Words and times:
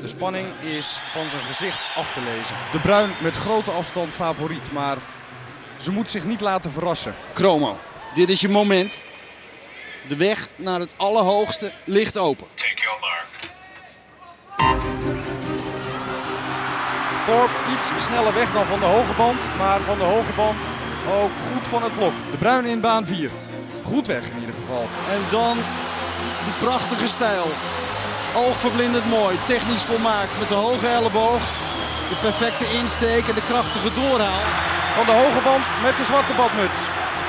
De 0.00 0.08
spanning 0.08 0.46
is 0.60 1.00
van 1.10 1.28
zijn 1.28 1.42
gezicht 1.42 1.96
af 1.96 2.12
te 2.12 2.20
lezen. 2.20 2.56
De 2.72 2.80
Bruin 2.80 3.10
met 3.20 3.36
grote 3.36 3.70
afstand 3.70 4.14
favoriet, 4.14 4.72
maar 4.72 4.96
ze 5.76 5.90
moet 5.92 6.10
zich 6.10 6.24
niet 6.24 6.40
laten 6.40 6.70
verrassen. 6.70 7.14
Chromo, 7.34 7.78
dit 8.14 8.28
is 8.28 8.40
je 8.40 8.48
moment. 8.48 9.02
De 10.08 10.16
weg 10.16 10.48
naar 10.56 10.80
het 10.80 10.94
allerhoogste 10.96 11.72
ligt 11.84 12.18
open. 12.18 12.46
Thorpe 17.26 17.54
iets 17.74 18.04
sneller 18.04 18.34
weg 18.34 18.52
dan 18.52 18.66
van 18.66 18.78
de 18.78 18.84
hoge 18.84 19.12
band, 19.12 19.56
maar 19.58 19.80
van 19.80 19.98
de 19.98 20.04
hoge 20.04 20.32
band 20.32 20.62
ook 21.08 21.30
goed 21.52 21.68
van 21.68 21.82
het 21.82 21.96
blok. 21.96 22.12
De 22.30 22.36
Bruin 22.38 22.64
in 22.64 22.80
baan 22.80 23.06
4. 23.06 23.30
Goed 23.82 24.06
weg 24.06 24.28
in 24.28 24.40
ieder 24.40 24.54
geval. 24.54 24.82
En 25.10 25.20
dan 25.30 25.56
die 26.44 26.66
prachtige 26.66 27.06
stijl. 27.06 27.48
Oogverblindend 28.34 29.06
mooi, 29.10 29.38
technisch 29.44 29.82
volmaakt 29.82 30.38
met 30.38 30.48
de 30.48 30.54
hoge 30.54 30.86
elleboog. 30.86 31.42
De 32.08 32.18
perfecte 32.20 32.72
insteek 32.72 33.28
en 33.28 33.34
de 33.34 33.46
krachtige 33.50 33.90
doorhaal. 34.00 34.44
Van 34.96 35.06
de 35.06 35.12
hoge 35.12 35.40
band 35.44 35.64
met 35.82 35.96
de 35.96 36.04
zwarte 36.04 36.34
badmuts. 36.34 36.78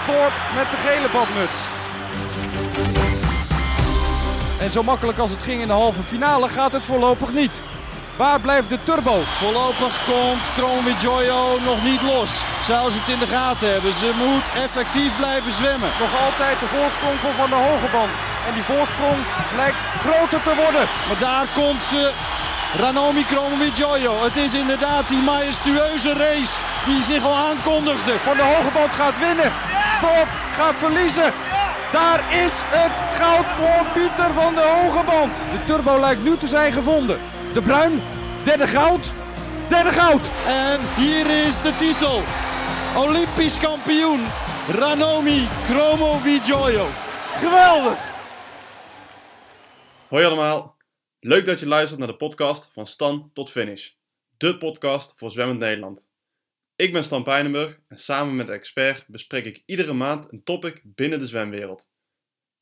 Thorpe 0.05 0.39
met 0.55 0.71
de 0.71 0.77
gele 0.77 1.09
badmuts. 1.15 1.57
En 4.59 4.71
zo 4.71 4.83
makkelijk 4.83 5.17
als 5.17 5.31
het 5.31 5.41
ging 5.41 5.61
in 5.61 5.67
de 5.67 5.73
halve 5.73 6.03
finale 6.03 6.49
gaat 6.49 6.73
het 6.73 6.85
voorlopig 6.85 7.33
niet. 7.33 7.61
Waar 8.15 8.39
blijft 8.39 8.69
de 8.69 8.83
turbo? 8.83 9.19
Voorlopig 9.41 10.05
komt 10.05 10.53
Kroonwit 10.55 11.01
Joyo 11.01 11.59
nog 11.65 11.83
niet 11.83 12.01
los. 12.01 12.43
Zou 12.65 12.91
ze 12.91 12.97
het 12.99 13.13
in 13.13 13.19
de 13.19 13.27
gaten 13.27 13.71
hebben. 13.71 13.93
Ze 13.93 14.11
moet 14.23 14.63
effectief 14.63 15.17
blijven 15.17 15.51
zwemmen. 15.51 15.89
Nog 15.99 16.13
altijd 16.25 16.59
de 16.59 16.65
voorsprong 16.65 17.17
voor 17.19 17.33
Van 17.33 17.49
de 17.49 17.55
Hoge 17.55 17.89
Band. 17.91 18.32
En 18.47 18.53
die 18.53 18.63
voorsprong 18.63 19.19
lijkt 19.55 19.83
groter 19.99 20.41
te 20.43 20.55
worden. 20.55 20.85
Maar 21.07 21.19
daar 21.19 21.47
komt 21.53 21.83
ze. 21.83 22.11
Ranomi 22.79 23.25
Kroonwit 23.25 23.77
Joyo. 23.77 24.23
Het 24.23 24.35
is 24.35 24.53
inderdaad 24.53 25.07
die 25.07 25.21
majestueuze 25.21 26.13
race 26.13 26.53
die 26.85 27.03
zich 27.03 27.23
al 27.23 27.35
aankondigde. 27.35 28.19
Van 28.19 28.37
de 28.37 28.43
Hoge 28.43 28.71
Band 28.73 28.93
gaat 28.93 29.19
winnen. 29.19 29.51
Thorpe 30.01 30.31
gaat 30.57 30.79
verliezen. 30.79 31.33
Daar 31.91 32.19
is 32.45 32.53
het 32.65 33.01
goud 33.19 33.45
voor 33.55 33.85
Pieter 33.93 34.33
van 34.33 34.53
de 34.53 34.61
Hoge 34.61 35.03
Band. 35.05 35.35
De 35.51 35.65
turbo 35.65 35.99
lijkt 35.99 36.23
nu 36.23 36.37
te 36.37 36.47
zijn 36.47 36.71
gevonden. 36.71 37.19
De 37.53 37.61
Bruin, 37.61 38.01
derde 38.43 38.67
goud. 38.67 39.11
Derde 39.67 39.91
goud. 39.91 40.21
En 40.47 40.79
hier 40.95 41.45
is 41.45 41.53
de 41.61 41.75
titel. 41.75 42.23
Olympisch 42.95 43.59
kampioen 43.59 44.25
Ranomi 44.79 45.47
Kromo 45.67 46.19
Joyo. 46.43 46.87
Geweldig. 47.39 48.12
Hoi 50.13 50.25
allemaal, 50.25 50.77
leuk 51.19 51.45
dat 51.45 51.59
je 51.59 51.65
luistert 51.65 51.99
naar 51.99 52.07
de 52.07 52.15
podcast 52.15 52.69
van 52.73 52.87
Stan 52.87 53.29
tot 53.33 53.51
Finish. 53.51 53.89
De 54.37 54.57
podcast 54.57 55.13
voor 55.17 55.31
Zwemmend 55.31 55.59
Nederland. 55.59 56.05
Ik 56.75 56.93
ben 56.93 57.03
Stan 57.03 57.23
Pijnenburg 57.23 57.79
en 57.87 57.97
samen 57.97 58.35
met 58.35 58.47
de 58.47 58.53
expert 58.53 59.07
bespreek 59.07 59.45
ik 59.45 59.63
iedere 59.65 59.93
maand 59.93 60.31
een 60.31 60.43
topic 60.43 60.81
binnen 60.83 61.19
de 61.19 61.27
zwemwereld. 61.27 61.89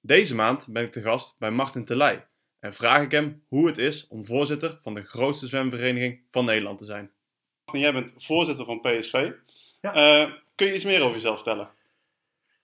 Deze 0.02 0.36
maand 0.36 0.68
ben 0.70 0.84
ik 0.84 0.92
te 0.92 1.02
gast 1.02 1.36
bij 1.40 1.52
Martin 1.52 1.86
Telij 1.86 2.28
en 2.60 2.74
vraag 2.74 3.04
ik 3.04 3.12
hem 3.12 3.44
hoe 3.48 3.68
het 3.68 3.78
is 3.78 4.08
om 4.08 4.26
voorzitter 4.26 4.80
van 4.82 4.94
de 4.94 5.04
grootste 5.04 5.48
zwemvereniging 5.48 6.24
van 6.30 6.46
Nederland 6.46 6.78
te 6.78 6.86
zijn. 6.86 7.12
Martin, 7.66 7.84
jij 7.84 7.94
bent 7.94 8.26
voorzitter 8.26 8.66
van 8.66 8.82
PSV. 8.82 9.32
Ja. 9.82 9.94
Eh, 9.94 10.32
kun 10.56 10.68
je 10.68 10.76
iets 10.76 10.84
meer 10.84 11.02
over 11.02 11.16
jezelf 11.16 11.36
vertellen? 11.36 11.70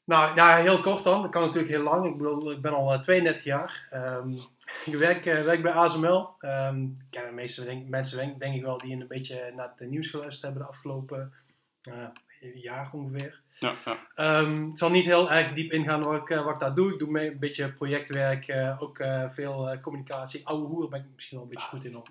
Nou, 0.08 0.36
nou, 0.36 0.62
heel 0.62 0.80
kort 0.80 1.04
dan. 1.04 1.22
Dat 1.22 1.32
kan 1.32 1.42
natuurlijk 1.42 1.74
heel 1.74 1.84
lang. 1.84 2.06
Ik, 2.06 2.18
bedoel, 2.18 2.52
ik 2.52 2.62
ben 2.62 2.74
al 2.74 2.94
eh, 2.94 3.00
32 3.00 3.44
jaar. 3.44 3.88
Ehm, 3.92 4.32
ik 4.86 4.96
werk, 4.96 5.26
eh, 5.26 5.44
werk 5.44 5.62
bij 5.62 5.72
ASML. 5.72 6.30
Ehm 6.40 6.84
ik 6.84 7.06
ken 7.10 7.26
de 7.26 7.32
meeste 7.34 7.64
denk, 7.66 7.88
mensen 7.88 8.18
denk, 8.18 8.40
denk 8.40 8.56
ik 8.56 8.62
wel 8.62 8.78
die 8.78 8.96
een 8.96 9.08
beetje 9.08 9.54
naar 9.56 9.72
het 9.76 9.90
nieuws 9.90 10.08
geluisterd 10.08 10.44
hebben 10.44 10.62
de 10.62 10.68
afgelopen 10.68 11.34
eh, 11.82 11.94
jaar 12.54 12.90
ongeveer. 12.94 13.40
Ja, 13.60 13.74
ja. 13.86 13.98
Ehm, 14.16 14.68
ik 14.68 14.78
zal 14.78 14.90
niet 14.90 15.06
heel 15.06 15.32
erg 15.32 15.54
diep 15.54 15.72
ingaan 15.72 16.04
wat 16.04 16.16
ik, 16.16 16.30
eh, 16.30 16.44
wat 16.44 16.54
ik 16.54 16.60
daar 16.60 16.76
doe. 16.76 16.94
Ik 16.94 17.00
doe 17.00 17.10
mee 17.12 17.32
een 17.32 17.40
beetje 17.40 17.72
projectwerk, 17.72 18.48
eh, 18.48 18.82
ook 18.82 19.00
eh, 19.00 19.30
veel 19.30 19.70
eh, 19.70 19.82
communicatie. 19.82 20.48
Oude 20.48 20.66
hoer 20.66 20.90
ben 20.90 21.00
ik 21.00 21.06
misschien 21.16 21.38
wel 21.38 21.48
een 21.48 21.54
beetje 21.54 21.68
goed 21.70 21.86
in 21.86 21.98
op. 21.98 22.08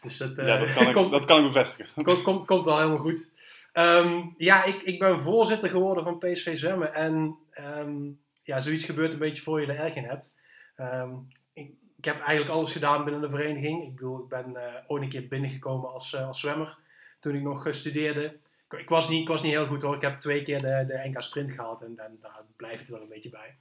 Dus 0.00 0.16
dat, 0.16 0.38
eh, 0.38 0.46
ja 0.46 0.56
dat, 0.58 0.72
kan 0.72 0.86
ik, 0.86 0.92
komt- 0.98 1.10
dat 1.12 1.24
kan 1.24 1.38
ik 1.38 1.44
bevestigen. 1.52 2.04
Komt, 2.22 2.46
komt 2.46 2.64
wel 2.64 2.76
helemaal 2.76 2.98
goed. 2.98 3.30
Ehm, 3.72 4.22
ja, 4.36 4.64
ik, 4.64 4.82
ik 4.82 4.98
ben 4.98 5.20
voorzitter 5.20 5.68
geworden 5.68 6.04
van 6.04 6.18
PSV 6.18 6.56
Zwemmen. 6.56 6.94
En 6.94 7.36
ehm, 7.50 8.10
ja, 8.42 8.60
zoiets 8.60 8.84
gebeurt 8.84 9.12
een 9.12 9.18
beetje 9.18 9.42
voor 9.42 9.60
je 9.60 9.66
er 9.66 9.84
erg 9.84 9.94
in 9.94 10.04
hebt. 10.04 10.34
Ehm, 10.76 11.10
ik, 11.52 11.70
ik 11.98 12.04
heb 12.04 12.20
eigenlijk 12.20 12.50
alles 12.50 12.72
gedaan 12.72 13.04
binnen 13.04 13.22
de 13.22 13.30
vereniging. 13.30 13.82
Ik 13.82 13.94
bedoel, 13.94 14.22
ik 14.22 14.28
ben 14.28 14.56
eh, 14.56 14.74
ooit 14.86 15.02
een 15.02 15.08
keer 15.08 15.28
binnengekomen 15.28 15.92
als, 15.92 16.14
eh, 16.14 16.26
als 16.26 16.40
zwemmer. 16.40 16.78
Toen 17.20 17.34
ik 17.34 17.42
nog 17.42 17.66
eh, 17.66 17.72
studeerde. 17.72 18.36
Ik, 18.70 18.78
ik 18.78 18.88
was 18.88 19.08
niet, 19.08 19.20
ik 19.20 19.28
was 19.28 19.42
niet 19.42 19.52
heel 19.52 19.66
goed 19.66 19.82
hoor. 19.82 19.94
Ik 19.94 20.02
heb 20.02 20.20
twee 20.20 20.42
keer 20.42 20.60
de, 20.60 20.84
de 20.86 21.08
NK 21.08 21.22
Sprint 21.22 21.52
gehaald. 21.52 21.82
En, 21.82 21.98
en 21.98 22.18
daar 22.20 22.42
blijft 22.56 22.80
het 22.80 22.88
wel 22.88 23.00
een 23.00 23.08
beetje 23.08 23.30
bij. 23.30 23.56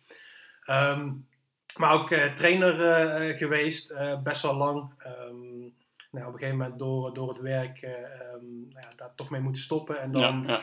Maar 1.78 1.94
ook 1.94 2.14
trainer 2.14 2.74
geweest. 3.38 3.96
best 4.24 4.42
wel 4.42 4.56
lang. 4.56 4.92
Nou, 6.18 6.30
op 6.30 6.34
een 6.34 6.40
gegeven 6.40 6.60
moment 6.60 6.80
door, 6.80 7.14
door 7.14 7.30
het 7.30 7.40
werk 7.42 7.82
eh, 7.82 7.92
ehm, 7.92 8.46
nou 8.70 8.82
ja, 8.82 8.90
daar 8.96 9.12
toch 9.16 9.30
mee 9.30 9.42
moeten 9.42 9.62
stoppen. 9.62 10.02
En 10.02 10.12
dan, 10.12 10.22
Ja, 10.22 10.44
ja, 10.48 10.62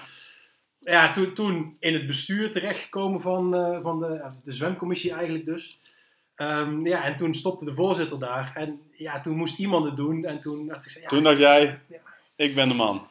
ja. 0.78 1.12
toen, 1.12 1.34
toen 1.34 1.76
in 1.78 1.92
het 1.92 2.06
bestuur 2.06 2.52
terechtgekomen 2.52 3.20
van, 3.20 3.54
eh, 3.54 3.82
van 3.82 4.00
de, 4.00 4.30
de 4.44 4.52
zwemcommissie 4.52 5.12
eigenlijk 5.12 5.44
dus. 5.44 5.78
Ehm, 6.34 6.86
ja, 6.86 7.04
en 7.04 7.16
toen 7.16 7.34
stopte 7.34 7.64
de 7.64 7.74
voorzitter 7.74 8.18
daar. 8.18 8.52
En 8.54 8.80
ja, 8.92 9.20
toen 9.20 9.36
moest 9.36 9.58
iemand 9.58 9.84
het 9.84 9.96
doen. 9.96 10.24
En 10.24 10.40
toen 10.40 10.68
had 10.68 10.76
ik 10.76 10.82
gezegd, 10.82 11.08
Toen 11.08 11.22
dacht 11.22 11.38
jij, 11.38 11.78
ik 12.36 12.54
ben 12.54 12.68
de 12.68 12.74
man. 12.74 13.08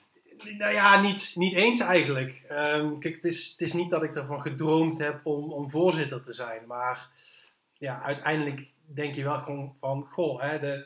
nou 0.58 0.74
ja, 0.74 1.02
niet, 1.02 1.32
niet 1.36 1.56
eens 1.56 1.80
eigenlijk. 1.80 2.44
Ehm, 2.50 2.98
kijk, 3.00 3.16
het 3.16 3.26
is, 3.26 3.52
het 3.52 3.62
is 3.62 3.74
niet 3.74 3.90
dat 3.90 4.04
ik 4.04 4.16
ervan 4.16 4.42
gedroomd 4.42 5.00
heb 5.00 5.26
om, 5.26 5.52
om 5.52 5.70
voorzitter 5.70 6.22
te 6.22 6.34
zijn. 6.34 6.62
Maar 6.68 7.08
ja, 7.78 8.02
uiteindelijk 8.02 8.68
denk 8.86 9.16
je 9.16 9.24
wel 9.24 9.40
gewoon 9.40 9.74
van, 9.80 10.06
goh, 10.10 10.42
hè, 10.42 10.60
de, 10.60 10.86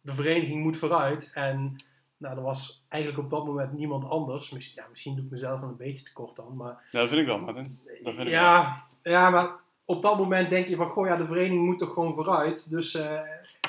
de 0.00 0.14
vereniging 0.14 0.62
moet 0.62 0.76
vooruit. 0.76 1.30
En 1.34 1.76
nou, 2.16 2.36
er 2.36 2.42
was 2.42 2.84
eigenlijk 2.88 3.22
op 3.22 3.30
dat 3.30 3.44
moment 3.44 3.72
niemand 3.72 4.04
anders. 4.04 4.50
Misschien, 4.50 4.82
ja, 4.82 4.88
misschien 4.90 5.14
doe 5.14 5.24
ik 5.24 5.30
mezelf 5.30 5.62
een 5.62 5.76
beetje 5.76 6.04
tekort 6.04 6.36
dan. 6.36 6.56
Maar 6.56 6.88
Ja, 6.92 7.00
dat 7.00 7.08
vind 7.08 7.20
ik 7.20 7.26
wel, 7.26 7.38
Martin. 7.38 7.78
Dat 7.84 8.14
vind 8.14 8.26
ik 8.26 8.32
wel. 8.32 8.42
ja, 8.42 8.86
ja, 9.02 9.30
maar 9.30 9.56
op 9.84 10.02
dat 10.02 10.18
moment 10.18 10.50
denk 10.50 10.68
je 10.68 10.76
van, 10.76 10.88
goh, 10.88 11.06
ja, 11.06 11.16
de 11.16 11.26
vereniging 11.26 11.64
moet 11.64 11.78
toch 11.78 11.92
gewoon 11.92 12.14
vooruit. 12.14 12.70
Dus 12.70 12.94
eh, 12.94 13.20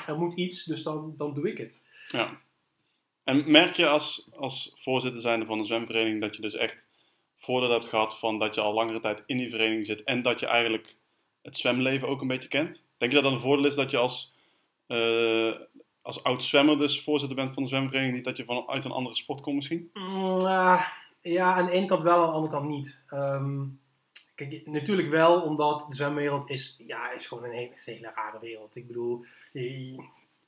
er 0.06 0.18
moet 0.18 0.34
iets, 0.34 0.64
dus 0.64 0.82
dan, 0.82 1.14
dan 1.16 1.34
doe 1.34 1.50
ik 1.50 1.58
het. 1.58 1.80
Ja. 2.08 2.38
En 3.24 3.50
merk 3.50 3.76
je 3.76 3.86
als, 3.86 4.28
als 4.36 4.76
voorzitter 4.78 5.20
zijnde 5.20 5.46
van 5.46 5.58
een 5.58 5.64
zwemvereniging 5.64 6.20
dat 6.20 6.36
je 6.36 6.42
dus 6.42 6.54
echt 6.54 6.86
voordeel 7.38 7.70
hebt 7.70 7.86
gehad 7.86 8.18
van 8.18 8.38
dat 8.38 8.54
je 8.54 8.60
al 8.60 8.74
langere 8.74 9.00
tijd 9.00 9.22
in 9.26 9.36
die 9.36 9.50
vereniging 9.50 9.86
zit 9.86 10.02
en 10.02 10.22
dat 10.22 10.40
je 10.40 10.46
eigenlijk 10.46 10.96
het 11.42 11.58
zwemleven 11.58 12.08
ook 12.08 12.20
een 12.20 12.26
beetje 12.26 12.48
kent? 12.48 12.84
Denk 12.98 13.12
je 13.12 13.20
dat 13.20 13.26
dan 13.26 13.34
een 13.34 13.46
voordeel 13.46 13.66
is 13.66 13.74
dat 13.74 13.90
je 13.90 13.96
als, 13.96 14.34
eh, 14.86 15.54
als 16.02 16.22
oud 16.22 16.44
zwemmer 16.44 16.78
dus 16.78 17.02
voorzitter 17.02 17.36
bent 17.36 17.54
van 17.54 17.62
de 17.62 17.68
zwemvereniging, 17.68 18.14
niet 18.14 18.24
dat 18.24 18.36
je 18.36 18.44
vanuit 18.44 18.84
een 18.84 18.90
andere 18.90 19.16
sport 19.16 19.40
komt 19.40 19.56
misschien? 19.56 19.90
Mm, 19.92 20.44
ah, 20.44 20.82
ja, 21.20 21.54
aan 21.54 21.66
de 21.66 21.72
ene 21.72 21.86
kant 21.86 22.02
wel, 22.02 22.22
aan 22.22 22.28
de 22.28 22.32
andere 22.32 22.52
kant 22.52 22.68
niet. 22.68 23.02
Ehm, 23.08 23.64
kijk, 24.34 24.66
natuurlijk 24.66 25.08
wel, 25.08 25.40
omdat 25.40 25.84
de 25.88 25.94
zwemwereld 25.94 26.50
is, 26.50 26.82
ja, 26.86 27.10
is 27.10 27.26
gewoon 27.26 27.44
een 27.44 27.50
hele, 27.50 27.70
een 27.70 27.94
hele 27.94 28.12
rare 28.14 28.38
wereld. 28.40 28.76
Ik 28.76 28.86
bedoel, 28.86 29.24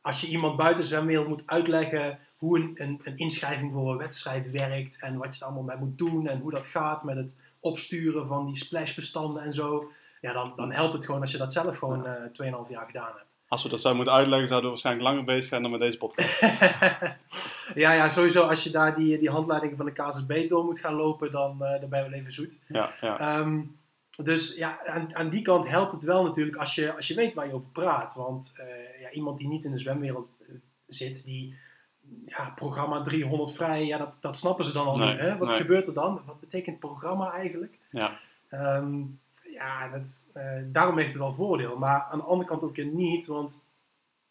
als 0.01 0.21
je 0.21 0.27
iemand 0.27 0.57
buiten 0.57 0.81
de 0.81 0.89
zwemwereld 0.89 1.29
moet 1.29 1.47
uitleggen 1.47 2.19
hoe 2.37 2.59
een, 2.59 2.73
een, 2.75 3.01
een 3.05 3.17
inschrijving 3.17 3.73
voor 3.73 3.91
een 3.91 3.99
wedstrijd 3.99 4.51
werkt 4.51 4.99
en 5.01 5.17
wat 5.17 5.35
je 5.35 5.41
er 5.41 5.47
allemaal 5.47 5.77
mee 5.77 5.87
moet 5.87 5.99
doen 5.99 6.27
en 6.27 6.41
hoe 6.41 6.51
dat 6.51 6.67
gaat 6.67 7.05
met 7.05 7.17
het 7.17 7.37
opsturen 7.61 8.27
van 8.27 8.47
die 8.47 8.57
splashbestanden 8.57 9.43
en 9.43 9.53
zo, 9.53 9.93
ja, 10.21 10.33
dan, 10.33 10.53
dan 10.57 10.73
helpt 10.73 10.93
het 10.93 11.05
gewoon 11.05 11.21
als 11.21 11.31
je 11.31 11.39
dat 11.39 11.53
zelf 11.53 11.77
gewoon 11.77 12.07
eh 12.07 12.65
2,5 12.67 12.71
jaar 12.71 12.87
gedaan 12.87 13.13
hebt. 13.17 13.32
Als 13.53 13.63
we 13.63 13.69
dat 13.69 13.81
zouden 13.81 14.03
moeten 14.03 14.21
uitleggen, 14.21 14.49
zouden 14.49 14.71
we 14.71 14.75
waarschijnlijk 14.75 15.09
langer 15.09 15.25
bezig 15.25 15.45
zijn 15.45 15.63
dan 15.63 15.71
met 15.71 15.81
deze 15.81 15.99
podcast. 15.99 16.41
ja, 17.83 17.93
ja, 17.93 18.09
sowieso 18.09 18.43
als 18.43 18.65
je 18.65 18.71
daar 18.71 18.97
die, 18.97 19.19
die 19.19 19.31
handleidingen 19.31 19.77
van 19.77 19.87
de 19.87 19.93
KZB 19.93 20.49
door 20.49 20.65
moet 20.65 20.79
gaan 20.79 20.95
lopen, 20.95 21.33
dan, 21.33 21.59
dan 21.59 21.89
ben 21.89 22.05
je 22.05 22.11
wel 22.11 22.19
even 22.19 22.33
zoet. 22.33 22.59
Ja, 22.69 22.93
ja. 23.01 23.19
Ehm, 23.19 23.61
dus 24.23 24.57
ja, 24.57 24.87
aan, 24.87 25.15
aan 25.17 25.29
die 25.29 25.43
kant 25.43 25.69
helpt 25.69 25.93
het 25.93 26.05
wel 26.05 26.25
natuurlijk 26.25 26.57
als 26.57 26.75
je, 26.75 26.95
als 26.95 27.09
je 27.09 27.15
weet 27.15 27.35
waar 27.35 27.47
je 27.47 27.55
over 27.55 27.69
praat. 27.71 28.15
Want 28.15 28.55
eh, 28.57 29.01
ja, 29.01 29.11
iemand 29.11 29.39
die 29.39 29.49
niet 29.49 29.65
in 29.65 29.71
de 29.71 29.79
zwemwereld 29.79 30.31
eh, 30.41 30.55
zit, 30.87 31.25
die 31.25 31.57
ja, 32.27 32.53
programma 32.55 33.03
300 33.03 33.53
vrij, 33.53 33.87
ja, 33.87 33.99
dat, 33.99 34.17
dat 34.21 34.37
snappen 34.37 34.65
ze 34.65 34.73
dan 34.73 34.87
al 34.87 34.97
Nee, 34.97 35.09
niet. 35.09 35.19
Hè? 35.19 35.37
Wat 35.37 35.49
nee. 35.49 35.57
gebeurt 35.57 35.87
er 35.87 35.95
dan? 35.95 36.23
Wat 36.27 36.41
betekent 36.41 36.79
programma 36.79 37.33
eigenlijk? 37.33 37.79
ja. 37.91 38.19
Ehm, 38.49 39.03
ja, 39.63 39.89
dat, 39.89 40.23
eh, 40.33 40.59
daarom 40.67 40.97
heeft 40.99 41.13
het 41.13 41.19
wel 41.23 41.35
voordeel. 41.35 41.77
Maar 41.79 42.01
aan 42.11 42.19
de 42.19 42.25
andere 42.25 42.49
kant 42.49 42.63
ook 42.63 42.77
niet, 42.77 43.27
want 43.27 43.61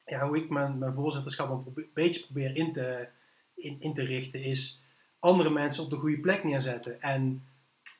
ja, 0.05 0.27
hoe 0.27 0.37
ik 0.37 0.49
mijn, 0.49 0.77
mijn 0.77 0.93
voorzitterschap 0.93 1.49
een 1.75 1.87
beetje 1.93 2.21
probeer 2.25 2.55
in 2.55 2.73
te, 2.73 3.07
in, 3.55 3.75
in 3.79 3.93
te 3.93 4.03
richten, 4.03 4.43
is 4.43 4.81
andere 5.19 5.49
mensen 5.49 5.83
op 5.83 5.89
de 5.89 5.95
goede 5.95 6.19
plek 6.19 6.43
neerzetten. 6.43 7.01
En 7.01 7.43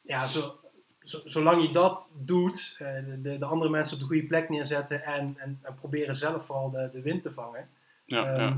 ja, 0.02 0.28
zo, 0.28 0.60
zo- 1.00 1.22
zolang 1.26 1.62
je 1.62 1.72
dat 1.74 2.12
doet, 2.16 2.76
eh, 2.80 2.88
de, 3.06 3.22
de, 3.22 3.38
de 3.38 3.46
andere 3.46 3.72
mensen 3.72 3.94
op 3.96 4.02
de 4.02 4.08
goede 4.08 4.28
plek 4.28 4.50
neerzetten 4.50 5.04
en, 5.04 5.36
en, 5.38 5.60
en 5.62 5.76
proberen 5.76 6.16
zelf 6.16 6.46
vooral 6.46 6.70
de, 6.70 6.90
de 6.94 7.02
wind 7.02 7.24
te 7.24 7.32
vangen. 7.34 7.70
Ja, 8.06 8.26
Ehm, 8.26 8.40
ja. 8.40 8.58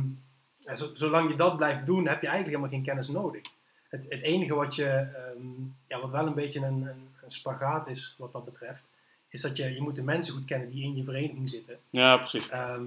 en 0.65 0.77
zo- 0.77 0.95
zolang 0.95 1.29
je 1.29 1.35
dat 1.35 1.57
blijft 1.57 1.85
doen, 1.85 2.07
heb 2.07 2.21
je 2.21 2.27
eigenlijk 2.27 2.45
helemaal 2.47 2.69
geen 2.69 2.83
kennis 2.83 3.07
nodig. 3.07 3.41
Het, 3.89 4.05
het 4.09 4.21
enige 4.21 4.53
wat 4.55 4.75
je, 4.75 4.87
ehm, 4.89 5.45
ja, 5.87 5.99
wat 6.01 6.11
wel 6.11 6.27
een 6.27 6.33
beetje 6.33 6.59
een, 6.59 6.81
een, 6.87 7.07
een 7.23 7.31
spagaat 7.31 7.87
is 7.87 8.15
wat 8.17 8.31
dat 8.33 8.45
betreft, 8.45 8.83
is 9.29 9.41
dat 9.41 9.57
je, 9.57 9.73
je 9.73 9.81
moet 9.81 9.95
de 9.95 10.03
mensen 10.03 10.33
goed 10.33 10.45
kennen 10.45 10.69
die 10.71 10.83
in 10.83 10.95
je 10.95 11.03
vereniging 11.03 11.49
zitten. 11.49 11.79
ja, 11.89 12.17
precies. 12.17 12.49
Ehm, 12.49 12.83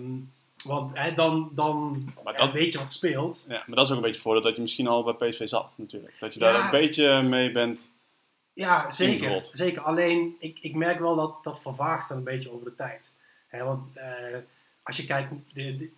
want 0.64 0.98
hè, 0.98 1.14
dan, 1.14 1.50
dan 1.52 2.04
Maar 2.24 2.36
dat- 2.36 2.52
weet 2.52 2.72
je 2.72 2.78
wat 2.78 2.92
speelt. 2.92 3.44
Ja, 3.48 3.62
maar 3.66 3.76
dat 3.76 3.84
is 3.84 3.90
ook 3.90 3.96
een 3.96 4.02
beetje 4.02 4.20
voordeel 4.20 4.42
dat 4.42 4.54
je 4.54 4.60
misschien 4.60 4.86
al 4.86 5.02
bij 5.16 5.30
PSV 5.30 5.48
zat 5.48 5.68
natuurlijk. 5.74 6.14
Dat 6.20 6.34
je 6.34 6.40
daar 6.40 6.52
Ja. 6.54 6.64
een 6.64 6.70
beetje 6.70 7.22
mee 7.22 7.52
bent. 7.52 7.90
Ja, 8.52 8.90
zeker. 8.90 9.14
Ingerold. 9.22 9.48
zeker. 9.52 9.82
Alleen, 9.82 10.36
ik, 10.38 10.58
ik 10.60 10.74
merk 10.74 10.98
wel 11.00 11.16
dat 11.16 11.44
dat 11.44 11.60
vervaagt 11.60 12.08
dan 12.08 12.18
een 12.18 12.24
beetje 12.24 12.52
over 12.52 12.64
de 12.64 12.74
tijd. 12.74 13.14
Hè, 13.46 13.64
want 13.64 13.90
eh, 13.96 14.36
als 14.82 14.96
je 14.96 15.06
kijkt, 15.06 15.30
de, 15.52 15.76
de, 15.76 15.90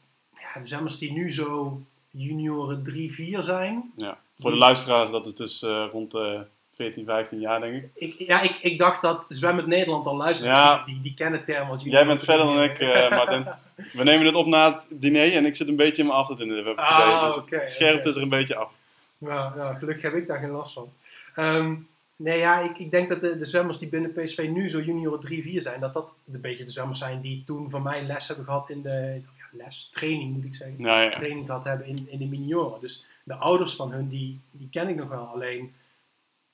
ja, 0.70 0.78
de 0.78 0.96
die 0.98 1.12
nu 1.12 1.32
zo 1.32 1.80
junioren 2.10 2.82
3, 2.82 3.12
4 3.14 3.42
zijn. 3.42 3.92
Ja. 3.96 4.18
Voor 4.38 4.50
de 4.50 4.56
luisteraars, 4.56 5.10
dat 5.10 5.26
is 5.26 5.34
dus 5.34 5.62
eh, 5.62 5.86
rond 5.92 6.10
de 6.10 6.46
14, 6.78 7.04
15 7.04 7.40
jaar 7.40 7.60
denk 7.60 7.74
ik. 7.74 7.90
Ik, 7.94 8.14
ja, 8.18 8.40
ik, 8.40 8.56
ik 8.60 8.78
dacht 8.78 9.02
dat 9.02 9.24
Zwemmend 9.28 9.66
Nederland 9.66 10.06
al 10.06 10.16
luistert. 10.16 10.50
Ja. 10.50 10.76
dus 10.76 10.86
die, 10.86 11.00
die 11.00 11.14
kennen 11.14 11.44
termen 11.44 11.70
als 11.70 11.82
Jij 11.82 12.06
bent 12.06 12.24
verder 12.24 12.46
dan 12.46 12.62
ik, 12.62 12.78
eh, 12.78 13.10
Martin. 13.10 13.46
We 13.98 14.04
nemen 14.04 14.26
het 14.26 14.34
op 14.34 14.46
na 14.46 14.74
het 14.74 14.86
diner 14.90 15.32
en 15.32 15.46
ik 15.46 15.56
zit 15.56 15.68
een 15.68 15.76
beetje 15.76 16.02
in 16.02 16.08
mijn 16.08 16.26
doen. 16.26 16.64
We 16.64 16.76
Ah, 16.76 17.36
dus 17.50 17.74
scherpt 17.74 18.06
is 18.06 18.16
er 18.16 18.22
een 18.22 18.28
beetje 18.28 18.56
af. 18.56 18.70
Ja, 19.18 19.74
gelukkig 19.78 20.02
heb 20.02 20.14
ik 20.14 20.26
daar 20.26 20.38
geen 20.38 20.50
last 20.50 20.72
van. 20.72 20.92
Ehm, 21.34 21.74
nee, 22.16 22.38
ja, 22.38 22.60
ik, 22.60 22.78
ik 22.78 22.90
denk 22.90 23.08
dat 23.08 23.20
de, 23.20 23.38
de 23.38 23.44
zwemmers 23.44 23.78
die 23.78 23.88
binnen 23.88 24.12
PSV 24.12 24.48
nu 24.52 24.68
zo 24.68 24.80
junioren 24.80 25.20
3, 25.20 25.42
4 25.42 25.60
zijn, 25.60 25.80
dat 25.80 25.94
dat 25.94 26.14
een 26.32 26.40
beetje 26.40 26.64
de 26.64 26.70
zwemmers 26.70 26.98
zijn 26.98 27.20
die 27.20 27.42
toen 27.46 27.70
van 27.70 27.82
mij 27.82 28.02
les 28.02 28.26
hebben 28.26 28.44
gehad 28.44 28.70
in 28.70 28.82
de 28.82 29.20
ja, 29.38 29.64
les, 29.64 29.88
training 29.90 30.34
moet 30.34 30.44
ik 30.44 30.54
zeggen. 30.54 30.82
Nou 30.82 31.02
ja, 31.02 31.10
Training 31.10 31.46
gehad 31.46 31.64
hebben 31.64 31.86
in, 31.86 32.06
in 32.10 32.18
de 32.18 32.26
minioren. 32.26 32.80
Dus 32.80 33.04
de 33.24 33.34
ouders 33.34 33.76
van 33.76 33.92
hun, 33.92 34.08
die, 34.08 34.40
die 34.50 34.68
ken 34.70 34.88
ik 34.88 34.96
nog 34.96 35.08
wel. 35.08 35.26
Alleen, 35.26 35.74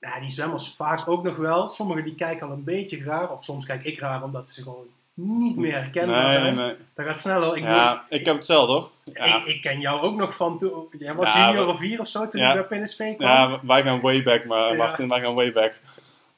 ja, 0.04 0.20
die 0.20 0.30
zwemmers 0.30 0.68
vaak 0.74 1.08
ook 1.08 1.22
nog 1.22 1.36
wel. 1.36 1.68
Sommigen 1.68 2.04
die 2.04 2.14
kijken 2.14 2.46
al 2.46 2.52
een 2.52 2.64
beetje 2.64 3.02
raar, 3.04 3.30
of 3.32 3.44
soms 3.44 3.66
kijk 3.66 3.84
ik 3.84 4.00
raar 4.00 4.22
omdat 4.22 4.48
ze 4.48 4.62
gewoon 4.62 4.86
niet 5.14 5.56
meer 5.56 5.72
herkenbaar 5.74 6.22
nee, 6.26 6.36
zijn. 6.36 6.54
nee. 6.54 6.74
Dat 6.94 7.06
gaat 7.06 7.18
sneller. 7.20 7.56
Ik, 7.56 7.62
Ja, 7.62 8.04
ik 8.08 8.24
heb 8.26 8.36
hetzelfde 8.36 8.72
hoor. 8.72 8.90
Ja, 9.12 9.36
ik, 9.36 9.44
ik 9.44 9.60
ken 9.60 9.80
jou 9.80 10.00
ook 10.00 10.16
nog 10.16 10.36
van 10.36 10.58
toen. 10.58 10.86
Jij 10.98 11.14
was 11.14 11.32
Ja, 11.32 11.46
junior 11.50 11.68
of 11.68 11.78
4 11.78 12.00
of 12.00 12.08
zo 12.08 12.28
toen 12.28 12.40
Ja. 12.40 12.54
je 12.54 12.66
bij 12.68 12.82
PSV 12.82 13.16
kwam. 13.16 13.28
ja, 13.28 13.60
wij 13.62 13.82
gaan 13.82 14.00
way 14.00 14.22
back, 14.22 14.44
maar. 14.44 14.76
Martin, 14.76 15.08
wij 15.08 15.20
gaan 15.20 15.34
way 15.34 15.52
back. 15.52 15.80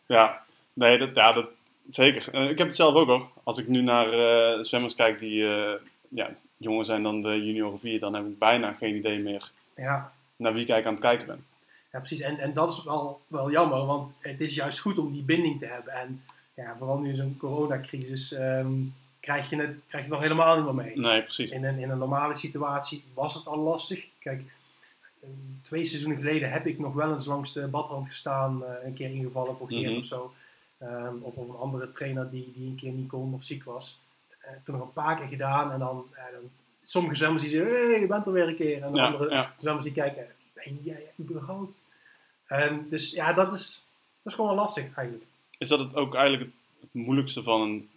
Ja, 0.07 0.43
nee, 0.73 0.99
dat, 0.99 1.11
ja, 1.15 1.33
dat, 1.33 1.47
zeker. 1.91 2.29
Eh, 2.35 2.51
ik 2.51 2.59
heb 2.59 2.67
het 2.67 2.77
zelf 2.77 2.95
ook 2.95 3.07
hoor. 3.07 3.29
Als 3.45 3.59
ik 3.59 3.69
nu 3.69 3.83
naar 3.83 4.11
eh, 4.13 4.59
zwemmers 4.65 4.95
kijk 4.95 5.19
die 5.19 5.49
eh, 5.57 5.73
ja, 6.09 6.31
jonger 6.57 6.85
zijn 6.85 7.03
dan 7.03 7.23
de 7.23 7.45
junior 7.45 7.79
4, 7.79 8.01
dan 8.01 8.15
heb 8.15 8.27
ik 8.27 8.39
bijna 8.39 8.73
geen 8.79 8.95
idee 8.97 9.19
meer 9.19 9.51
Ja, 9.77 10.13
naar 10.37 10.53
wie 10.53 10.63
ik 10.63 10.69
eigenlijk 10.71 10.87
aan 11.05 11.11
het 11.11 11.19
kijken 11.19 11.27
ben. 11.27 11.47
Ja 11.97 12.03
precies. 12.03 12.21
En, 12.21 12.39
en 12.39 12.53
dat 12.53 12.73
is 12.73 12.83
wel, 12.85 13.21
wel 13.27 13.51
jammer, 13.51 13.87
want 13.87 14.15
het 14.19 14.41
is 14.41 14.55
juist 14.55 14.79
goed 14.79 14.99
om 14.99 15.13
die 15.13 15.23
binding 15.23 15.61
te 15.61 15.67
hebben. 15.67 15.93
En 15.93 16.23
ja, 16.55 16.77
vooral 16.77 16.99
nu 16.99 17.15
zo'n 17.15 17.37
coronacrisis 17.39 18.33
ehm, 18.33 18.73
krijg, 19.21 19.51
je 19.51 19.57
het, 19.57 19.71
krijg 19.89 19.91
je 19.91 19.99
het 19.99 20.09
nog 20.09 20.21
helemaal 20.21 20.57
niet 20.57 20.65
meer 20.65 20.85
mee. 20.85 20.99
Nee, 20.99 21.23
precies. 21.23 21.51
In 21.51 21.65
een, 21.65 21.79
in 21.79 21.91
een 21.91 21.99
normale 21.99 22.35
situatie 22.35 23.05
was 23.15 23.35
het 23.35 23.47
al 23.47 23.59
lastig. 23.59 24.07
Kijk, 24.19 24.43
eh, 25.21 25.29
twee 25.63 25.85
seizoenen 25.85 26.19
geleden 26.19 26.51
heb 26.53 26.67
ik 26.67 26.79
nog 26.79 26.95
wel 26.95 27.15
eens 27.15 27.27
langs 27.27 27.53
de 27.53 27.67
badrand 27.67 28.09
gestaan, 28.09 28.65
eh, 28.65 28.87
een 28.87 28.95
keer 28.95 29.11
ingevallen 29.11 29.57
voor 29.57 29.69
Geert 29.69 29.91
Mhm. 29.91 29.99
of 30.01 30.05
zo. 30.07 30.35
Ehm, 30.79 31.15
of, 31.21 31.35
of 31.35 31.49
een 31.49 31.55
andere 31.61 31.91
trainer 31.91 32.31
die, 32.31 32.53
die 32.57 32.69
een 32.69 32.77
keer 32.77 32.93
niet 32.93 33.09
kon 33.09 33.35
of 33.35 33.43
ziek 33.45 33.65
was. 33.65 33.99
Eh, 34.41 34.51
toen 34.65 34.75
nog 34.77 34.87
een 34.87 34.93
paar 34.93 35.17
keer 35.19 35.27
gedaan 35.29 35.73
en 35.73 35.79
dan, 35.79 36.05
eh, 36.13 36.23
dan 36.33 36.51
sommige 36.83 37.15
zwemmers 37.15 37.43
die 37.43 37.51
zeggen, 37.51 37.71
hé, 37.71 37.91
hey, 37.91 38.01
je 38.01 38.07
bent 38.07 38.27
er 38.27 38.33
weer 38.33 38.49
een 38.49 38.57
keer. 38.57 38.83
En 38.83 38.93
de 38.93 38.99
Ja, 38.99 39.07
andere 39.07 39.31
ja. 39.35 39.55
zwemmers 39.59 39.85
die 39.85 39.95
kijken, 39.95 40.27
ben 40.53 40.79
jij 40.83 41.03
überhaupt? 41.21 41.73
Ehm, 42.47 42.89
dus 42.89 43.11
ja, 43.11 43.33
dat 43.33 43.55
is, 43.55 43.87
dat 44.23 44.33
is 44.33 44.35
gewoon 44.35 44.55
wel 44.55 44.65
lastig 44.65 44.95
eigenlijk. 44.97 45.25
Is 45.59 45.69
dat 45.69 45.79
het 45.79 45.95
ook 45.95 46.15
eigenlijk 46.15 46.53
het, 46.81 46.93
moeilijkste 46.93 47.43
van 47.43 47.61
een 47.61 47.89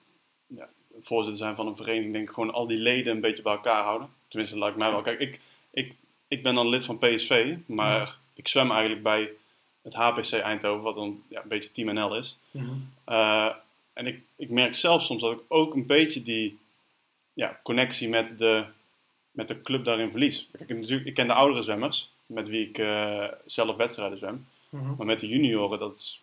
ja, 0.48 0.70
voorzitter 1.02 1.38
zijn 1.38 1.56
van 1.56 1.68
een 1.68 1.76
vereniging? 1.76 2.14
Denk 2.14 2.28
ik 2.28 2.34
gewoon 2.34 2.54
al 2.54 2.68
die 2.68 2.78
leden 2.78 3.16
een 3.16 3.22
beetje 3.22 3.44
bij 3.44 3.54
elkaar 3.54 3.84
houden. 3.84 4.10
Tenminste, 4.28 4.58
lijkt 4.58 4.78
mij 4.78 4.92
wel. 4.92 5.02
Kijk, 5.02 5.20
ik, 5.20 5.40
ik, 5.72 5.96
ik 6.28 6.44
ben 6.44 6.56
dan 6.56 6.70
lid 6.70 6.86
van 6.86 6.98
PSV, 6.98 7.56
maar 7.66 8.18
ik 8.34 8.48
zwem 8.48 8.72
eigenlijk 8.72 9.04
bij 9.04 9.32
het 9.82 9.94
HPC 9.94 10.32
Eindhoven, 10.32 10.84
wat 10.84 10.96
dan 10.96 11.24
ja, 11.28 11.42
een 11.42 11.48
beetje 11.48 11.72
Team 11.72 11.94
NL 11.94 12.16
is. 12.16 12.38
Eh, 13.04 13.52
en 13.94 14.08
ik, 14.08 14.22
ik 14.36 14.50
merk 14.50 14.76
zelf 14.76 15.04
soms 15.04 15.22
dat 15.22 15.32
ik 15.32 15.44
ook 15.48 15.74
een 15.74 15.86
beetje 15.86 16.24
die 16.24 16.60
ja, 17.34 17.60
connectie 17.64 18.10
met 18.10 18.38
de, 18.38 18.66
met 19.32 19.48
de 19.48 19.62
club 19.62 19.86
daarin 19.86 20.12
verlies. 20.12 20.48
Kijk, 20.58 20.70
ik, 20.70 20.78
natuurlijk, 20.78 21.08
ik 21.08 21.14
ken 21.14 21.28
de 21.28 21.34
oudere 21.34 21.64
zwemmers, 21.64 22.12
met 22.30 22.48
wie 22.48 22.68
ik 22.70 22.78
eh, 22.78 23.24
zelf 23.46 23.76
wedstrijden 23.76 24.18
zwem. 24.18 24.46
Mhm. 24.70 24.96
Maar 24.98 25.06
met 25.06 25.20
de 25.20 25.28
junioren, 25.28 25.80
dat 25.80 25.96
is 25.98 26.22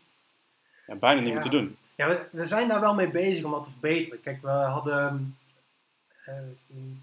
ja, 0.86 0.94
bijna 0.94 1.20
niet 1.20 1.32
meer 1.32 1.42
te 1.42 1.48
doen. 1.48 1.76
Ja, 1.94 2.08
we, 2.08 2.26
we 2.30 2.44
zijn 2.46 2.68
daar 2.68 2.80
wel 2.80 2.94
mee 2.94 3.08
bezig 3.10 3.44
om 3.44 3.50
dat 3.50 3.64
te 3.64 3.70
verbeteren. 3.70 4.20
Kijk, 4.20 4.42
we 4.42 4.48
hadden 4.48 5.36
eh, 6.24 6.34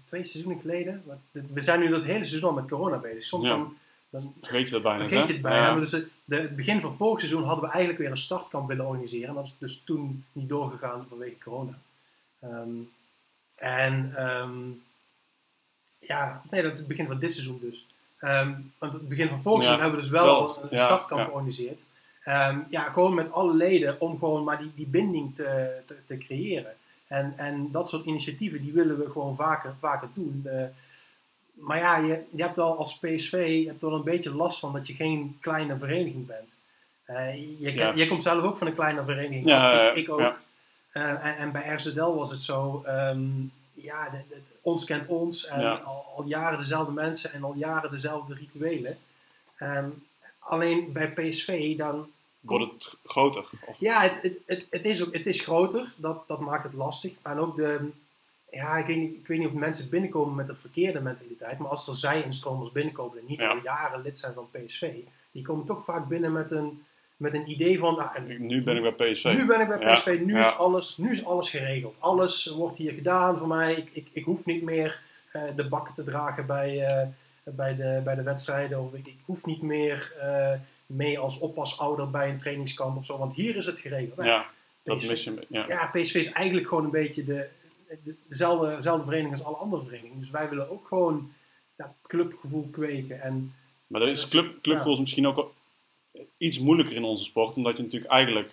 twee 0.04 0.24
seizoenen 0.24 0.60
geleden. 0.60 1.02
wat- 1.06 1.42
We 1.52 1.62
zijn 1.62 1.80
nu 1.80 1.88
dat 1.88 2.04
hele 2.04 2.24
seizoen 2.24 2.48
al 2.48 2.54
met 2.54 2.68
corona 2.68 2.96
bezig. 2.96 3.22
Soms 3.22 3.48
dan, 3.48 3.76
dan 4.10 4.34
Vergeet 4.40 4.66
je 4.66 4.72
dat 4.72 4.82
bijna. 4.82 4.98
vergeet 5.08 5.26
je 5.26 5.32
het 5.32 5.42
bijna. 5.42 5.68
Ja. 5.68 5.74
Dus 5.78 5.92
het, 5.92 6.06
de, 6.24 6.36
het 6.36 6.56
begin 6.56 6.80
van 6.80 6.94
vorig 6.96 7.18
seizoen 7.18 7.44
hadden 7.44 7.64
we 7.64 7.70
eigenlijk 7.70 7.98
weer 8.00 8.10
een 8.10 8.16
startkamp 8.16 8.68
willen 8.68 8.86
organiseren. 8.86 9.28
En 9.28 9.34
dat 9.34 9.44
is 9.44 9.56
dus 9.58 9.82
toen 9.84 10.24
niet 10.32 10.48
doorgegaan 10.48 11.06
vanwege 11.08 11.38
corona. 11.38 11.78
Ehm, 12.40 12.68
en 13.54 14.12
ehm, 14.16 14.52
ja, 15.98 16.42
nee, 16.50 16.62
dat 16.62 16.72
is 16.72 16.78
het 16.78 16.88
begin 16.88 17.06
van 17.06 17.18
dit 17.18 17.32
seizoen 17.32 17.58
dus. 17.60 17.86
Ehm, 18.24 18.52
want 18.78 18.92
het 18.92 19.08
begin 19.08 19.28
van 19.28 19.42
vorig 19.42 19.58
Ja, 19.62 19.64
seizoen 19.64 19.82
hebben 19.82 20.00
we 20.00 20.06
dus 20.06 20.20
wel, 20.20 20.24
wel, 20.24 20.58
een 20.62 20.68
ja, 20.76 20.84
startkamp 20.84 21.20
ja. 21.20 21.26
georganiseerd. 21.26 21.84
Ehm, 22.24 22.58
ja, 22.68 22.82
gewoon 22.82 23.14
met 23.14 23.32
alle 23.32 23.54
leden 23.54 24.00
om 24.00 24.18
gewoon 24.18 24.44
maar 24.44 24.58
die, 24.58 24.72
die 24.74 24.86
binding 24.86 25.34
te, 25.34 25.70
te, 25.86 25.96
te 26.04 26.18
creëren. 26.18 26.72
En, 27.06 27.34
en 27.36 27.68
dat 27.70 27.88
soort 27.88 28.04
initiatieven, 28.06 28.62
die 28.62 28.72
willen 28.72 28.98
we 28.98 29.10
gewoon 29.10 29.36
vaker, 29.36 29.74
vaker 29.78 30.08
doen. 30.14 30.42
Eh, 30.44 30.64
maar 31.54 31.78
ja, 31.78 31.96
je, 31.96 32.22
je 32.30 32.42
hebt 32.42 32.58
al 32.58 32.78
als 32.78 32.98
PSV 32.98 33.60
je 33.62 33.66
hebt 33.68 33.80
wel 33.80 33.92
een 33.94 34.02
beetje 34.02 34.34
last 34.34 34.58
van 34.58 34.72
dat 34.72 34.86
je 34.86 34.94
geen 34.94 35.36
kleine 35.40 35.76
vereniging 35.76 36.26
bent. 36.26 36.56
Eh, 37.04 37.34
je, 37.60 37.72
Ja. 37.72 37.92
je 37.94 38.08
komt 38.08 38.22
zelf 38.22 38.42
ook 38.42 38.58
van 38.58 38.66
een 38.66 38.74
kleine 38.74 39.04
vereniging. 39.04 39.46
Ja, 39.46 39.90
ik, 39.90 39.96
ik 39.96 40.10
ook. 40.10 40.20
ja. 40.20 40.36
Eh, 40.90 41.26
en, 41.26 41.36
en 41.36 41.52
bij 41.52 41.74
RZL 41.74 42.14
was 42.14 42.30
het 42.30 42.40
zo, 42.40 42.82
ehm, 42.86 43.28
ja, 43.74 44.10
de- 44.10 44.22
de- 44.28 44.40
ons 44.60 44.84
kent 44.84 45.06
ons. 45.06 45.46
En 45.46 45.60
Ja. 45.60 45.74
al, 45.74 46.04
al 46.16 46.24
jaren 46.26 46.58
dezelfde 46.58 46.92
mensen 46.92 47.32
en 47.32 47.44
al 47.44 47.54
jaren 47.54 47.90
dezelfde 47.90 48.34
rituelen. 48.34 48.98
Ehm, 49.56 49.88
alleen 50.38 50.92
bij 50.92 51.12
PSV 51.12 51.76
dan 51.76 52.08
Wordt 52.40 52.72
het 52.72 52.94
groter? 53.04 53.44
Of, 53.66 53.76
ja, 53.80 54.00
het, 54.02 54.22
het, 54.22 54.38
het, 54.46 54.66
het, 54.70 54.84
is, 54.84 55.04
ook, 55.06 55.12
het 55.14 55.26
is 55.26 55.40
groter. 55.40 55.92
Dat, 55.96 56.28
dat 56.28 56.40
maakt 56.40 56.64
het 56.64 56.72
lastig. 56.74 57.12
En 57.22 57.38
ook 57.38 57.56
de... 57.56 57.90
Ja, 58.50 58.76
ik 58.76 58.86
weet, 58.86 58.96
niet, 58.96 59.14
ik 59.14 59.26
weet 59.26 59.38
niet 59.38 59.46
of 59.48 59.52
mensen 59.54 59.88
binnenkomen 59.90 60.34
met 60.34 60.46
de 60.46 60.54
verkeerde 60.54 61.00
mentaliteit. 61.00 61.58
Maar 61.58 61.68
als 61.70 61.88
er 61.88 61.94
zij-instromers 61.96 62.72
binnenkomen 62.72 63.18
en 63.18 63.24
niet 63.26 63.40
Ja. 63.40 63.48
al 63.48 63.56
jaren 63.62 64.02
lid 64.02 64.18
zijn 64.18 64.34
van 64.34 64.48
PSV. 64.50 64.94
Die 65.30 65.42
komen 65.42 65.64
toch 65.64 65.84
vaak 65.84 66.08
binnen 66.08 66.32
met 66.32 66.50
een, 66.50 66.84
met 67.24 67.34
een 67.34 67.50
idee 67.50 67.78
van... 67.78 67.98
ah, 67.98 68.14
nu 68.38 68.62
ben 68.62 68.76
ik 68.84 68.96
bij 68.96 69.12
PSV. 69.12 69.24
nu 69.36 69.46
ben 69.46 69.60
ik 69.60 69.68
bij 69.68 69.78
Ja, 69.80 69.94
PSV, 69.94 70.20
nu, 70.24 70.34
ja. 70.36 70.46
is 70.46 70.56
alles, 70.56 70.96
nu 70.96 71.10
is 71.10 71.24
alles 71.24 71.50
geregeld. 71.50 71.94
Alles 71.98 72.46
wordt 72.46 72.76
hier 72.76 72.92
gedaan 72.92 73.38
voor 73.38 73.48
mij. 73.48 73.74
Ik, 73.74 73.88
ik, 73.92 74.08
ik 74.12 74.24
hoef 74.24 74.46
niet 74.46 74.62
meer 74.62 75.00
eh, 75.32 75.42
de 75.56 75.68
bakken 75.68 75.94
te 75.94 76.04
dragen 76.04 76.46
bij, 76.46 76.84
eh, 76.86 77.08
bij, 77.44 77.76
de, 77.76 78.00
bij 78.04 78.14
de 78.14 78.22
wedstrijden. 78.22 78.80
Of 78.80 78.94
ik, 78.94 79.06
ik 79.06 79.18
hoef 79.24 79.46
niet 79.46 79.62
meer 79.62 80.14
eh, 80.20 80.52
mee 80.86 81.18
als 81.18 81.38
oppasouder 81.38 82.10
bij 82.10 82.28
een 82.28 82.38
trainingskamp 82.38 82.96
of 82.96 83.04
zo. 83.04 83.18
Want 83.18 83.34
hier 83.34 83.56
is 83.56 83.66
het 83.66 83.80
geregeld. 83.80 84.24
Ja, 84.24 84.46
dat 84.82 84.98
PSV. 84.98 85.08
mis 85.08 85.24
je. 85.24 85.46
Ja. 85.48 85.64
ja, 85.68 85.86
PSV 85.92 86.14
is 86.14 86.32
eigenlijk 86.32 86.68
gewoon 86.68 86.84
een 86.84 86.90
beetje 86.90 87.24
de, 87.24 87.46
de- 88.04 88.16
dezelfde, 88.28 88.74
dezelfde 88.74 89.04
vereniging 89.04 89.34
als 89.36 89.44
alle 89.44 89.56
andere 89.56 89.82
verenigingen. 89.82 90.20
Dus 90.20 90.30
wij 90.30 90.48
willen 90.48 90.70
ook 90.70 90.86
gewoon 90.88 91.32
dat 91.76 91.88
clubgevoel 92.02 92.68
kweken. 92.72 93.22
En 93.22 93.54
Maar 93.86 94.00
dat 94.00 94.08
is 94.10 94.28
club, 94.28 94.62
clubgevoel 94.62 94.92
is 94.94 95.00
misschien 95.00 95.26
ook 95.26 95.53
iets 96.44 96.58
moeilijker 96.58 96.96
in 96.96 97.04
onze 97.04 97.24
sport, 97.24 97.56
omdat 97.56 97.76
je 97.76 97.82
natuurlijk 97.82 98.12
eigenlijk 98.12 98.50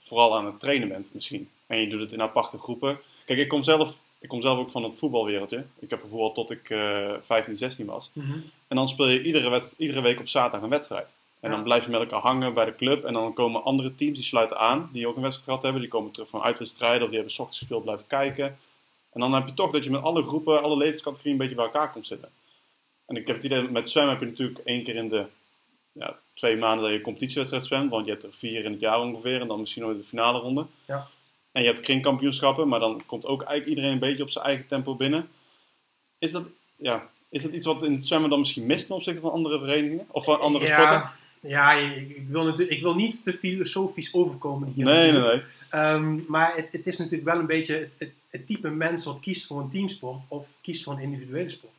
vooral 0.00 0.36
aan 0.36 0.46
het 0.46 0.60
trainen 0.60 0.88
bent 0.88 1.14
misschien. 1.14 1.48
En 1.66 1.78
je 1.80 1.88
doet 1.88 2.00
het 2.00 2.12
in 2.12 2.22
aparte 2.22 2.58
groepen. 2.58 2.98
Kijk, 3.26 3.38
ik 3.38 3.48
kom 3.48 3.62
zelf, 3.62 3.94
ik 4.18 4.28
kom 4.28 4.40
zelf 4.40 4.58
ook 4.58 4.70
van 4.70 4.82
het 4.82 4.98
voetbalwereldje. 4.98 5.64
Ik 5.78 5.90
heb 5.90 6.00
gevoetbald 6.00 6.34
tot 6.34 6.50
ik 6.50 6.70
eh 6.70 7.12
15, 7.22 7.56
16 7.56 7.86
was. 7.86 8.10
En 8.68 8.76
dan 8.76 8.88
speel 8.88 9.08
je 9.08 9.22
iedere, 9.22 9.62
iedere 9.76 10.00
week 10.00 10.20
op 10.20 10.28
zaterdag 10.28 10.62
een 10.62 10.68
wedstrijd. 10.68 11.06
En 11.40 11.50
dan 11.50 11.62
blijf 11.62 11.84
je 11.84 11.90
met 11.90 12.00
elkaar 12.00 12.20
hangen 12.20 12.54
bij 12.54 12.64
de 12.64 12.76
club. 12.76 13.04
En 13.04 13.12
dan 13.12 13.34
komen 13.34 13.64
andere 13.64 13.94
teams 13.94 14.16
die 14.16 14.26
sluiten 14.26 14.58
aan, 14.58 14.90
die 14.92 15.06
ook 15.08 15.16
een 15.16 15.22
wedstrijd 15.22 15.48
gehad 15.48 15.62
hebben. 15.62 15.80
Die 15.80 15.90
komen 15.90 16.10
terug 16.10 16.28
van 16.28 16.42
uitwedstrijden 16.42 17.02
of 17.02 17.08
die 17.08 17.16
hebben 17.16 17.32
's 17.32 17.38
ochtends 17.38 17.58
gespeeld, 17.58 17.82
blijven 17.82 18.06
kijken. 18.06 18.58
En 19.12 19.20
dan 19.20 19.34
heb 19.34 19.46
je 19.46 19.54
toch 19.54 19.72
dat 19.72 19.84
je 19.84 19.90
met 19.90 20.02
alle 20.02 20.22
groepen, 20.22 20.62
alle 20.62 20.76
leeftijdscategorieën 20.76 21.32
een 21.32 21.40
beetje 21.40 21.54
bij 21.54 21.64
elkaar 21.64 21.92
komt 21.92 22.06
zitten. 22.06 22.28
En 23.06 23.16
ik 23.16 23.26
heb 23.26 23.36
het 23.36 23.44
idee, 23.44 23.62
met 23.62 23.90
zwemmen 23.90 24.12
heb 24.12 24.22
je 24.22 24.28
natuurlijk 24.30 24.58
één 24.58 24.84
keer 24.84 24.96
in 24.96 25.08
de 25.08 25.26
ja, 25.98 26.18
twee 26.34 26.56
maanden 26.56 26.84
dat 26.84 26.92
je 26.92 27.00
competitiewedstrijd 27.00 27.66
zwemt, 27.66 27.90
want 27.90 28.04
je 28.04 28.10
hebt 28.10 28.22
er 28.22 28.32
vier 28.32 28.64
in 28.64 28.72
het 28.72 28.80
jaar 28.80 29.00
ongeveer 29.00 29.40
en 29.40 29.48
dan 29.48 29.60
misschien 29.60 29.82
nog 29.82 29.96
de 29.96 30.04
finale 30.04 30.38
ronde. 30.38 30.66
Ja. 30.86 31.08
En 31.52 31.62
je 31.62 31.68
hebt 31.68 31.80
kringkampioenschappen, 31.80 32.68
maar 32.68 32.80
dan 32.80 33.02
komt 33.06 33.26
ook 33.26 33.42
eigenlijk 33.42 33.68
iedereen 33.68 33.92
een 33.92 34.08
beetje 34.08 34.22
op 34.22 34.30
zijn 34.30 34.44
eigen 34.44 34.66
tempo 34.66 34.94
binnen. 34.94 35.28
Is 36.18 36.32
dat, 36.32 36.44
ja, 36.76 37.08
is 37.28 37.42
dat 37.42 37.52
iets 37.52 37.66
wat 37.66 37.82
in 37.82 37.92
het 37.92 38.06
zwemmen 38.06 38.30
dan 38.30 38.38
misschien 38.38 38.66
mist 38.66 38.86
ten 38.86 38.94
opzichte 38.94 39.20
van 39.20 39.30
andere 39.30 39.58
verenigingen? 39.58 40.06
Of 40.10 40.24
van 40.24 40.40
andere 40.40 40.66
sporten? 40.66 40.86
ja, 40.86 41.14
ja, 41.40 41.72
ik, 41.72 42.24
wil 42.28 42.44
natuurlijk, 42.44 42.76
ik 42.76 42.82
wil 42.82 42.94
niet 42.94 43.24
te 43.24 43.32
filosofisch 43.32 44.14
overkomen 44.14 44.72
hier. 44.74 44.84
Nee, 44.84 45.12
nee, 45.12 45.20
nee. 45.20 45.42
Ehm, 45.70 46.18
maar 46.28 46.56
het, 46.56 46.72
het 46.72 46.86
is 46.86 46.98
natuurlijk 46.98 47.24
wel 47.24 47.38
een 47.38 47.46
beetje 47.46 47.74
het, 47.74 47.90
het, 47.98 48.12
het 48.28 48.46
type 48.46 48.70
mens 48.70 49.04
wat 49.04 49.20
kiest 49.20 49.46
voor 49.46 49.60
een 49.60 49.70
teamsport 49.70 50.20
of 50.28 50.48
kiest 50.60 50.84
voor 50.84 50.92
een 50.92 51.02
individuele 51.02 51.48
sport. 51.48 51.74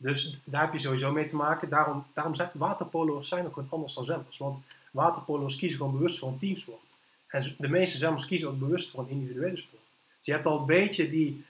Dus 0.00 0.38
daar 0.44 0.60
heb 0.62 0.72
je 0.72 0.78
sowieso 0.78 1.12
mee 1.12 1.26
te 1.26 1.36
maken. 1.36 1.68
Daarom, 1.68 2.06
daarom 2.14 2.34
zijn 2.34 2.50
waterpolo's 2.52 3.28
zijn 3.28 3.46
ook 3.46 3.52
gewoon 3.52 3.68
anders 3.70 3.94
dan 3.94 4.04
zwemmers. 4.04 4.38
Want 4.38 4.58
waterpolo's 4.90 5.56
kiezen 5.56 5.78
gewoon 5.78 5.96
bewust 5.96 6.18
voor 6.18 6.28
een 6.28 6.38
teamsport. 6.38 6.80
En 7.26 7.54
de 7.58 7.68
meeste 7.68 7.96
zwemmers 7.96 8.26
kiezen 8.26 8.48
ook 8.48 8.58
bewust 8.58 8.90
voor 8.90 9.00
een 9.00 9.08
individuele 9.08 9.56
sport. 9.56 9.82
Dus 10.16 10.26
je 10.26 10.32
hebt 10.32 10.46
al 10.46 10.58
een 10.58 10.66
beetje 10.66 11.08
die, 11.08 11.44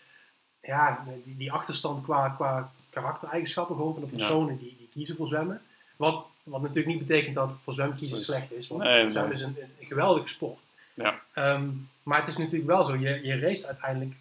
ja, 0.60 1.04
die, 1.24 1.36
die 1.36 1.52
achterstand 1.52 2.04
qua, 2.04 2.28
qua 2.28 2.72
karaktereigenschappen 2.90 3.76
gewoon 3.76 3.92
van 3.94 4.02
de 4.02 4.08
personen 4.08 4.58
die, 4.58 4.76
die 4.78 4.88
kiezen 4.92 5.16
voor 5.16 5.26
zwemmen. 5.26 5.62
Wat, 5.96 6.26
wat 6.42 6.60
natuurlijk 6.60 6.86
niet 6.96 7.06
betekent 7.06 7.34
dat 7.34 7.58
voor 7.62 7.74
zwemmen 7.74 7.96
kiezen 7.96 8.16
Dus- 8.16 8.26
slecht 8.26 8.52
is. 8.52 8.68
Want 8.68 8.82
Nee, 8.82 9.10
zwemmen 9.10 9.32
is 9.32 9.40
een, 9.40 9.56
een 9.80 9.86
geweldige 9.86 10.28
sport. 10.28 10.58
Ja. 10.94 11.20
Ehm, 11.32 11.68
maar 12.02 12.18
het 12.18 12.28
is 12.28 12.36
natuurlijk 12.36 12.66
wel 12.66 12.84
zo, 12.84 12.96
je, 12.96 13.20
je 13.22 13.38
race 13.38 13.66
uiteindelijk 13.66 14.14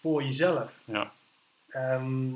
voor 0.00 0.22
jezelf. 0.22 0.72
Ja. 0.84 1.12
Ehm, 1.68 2.32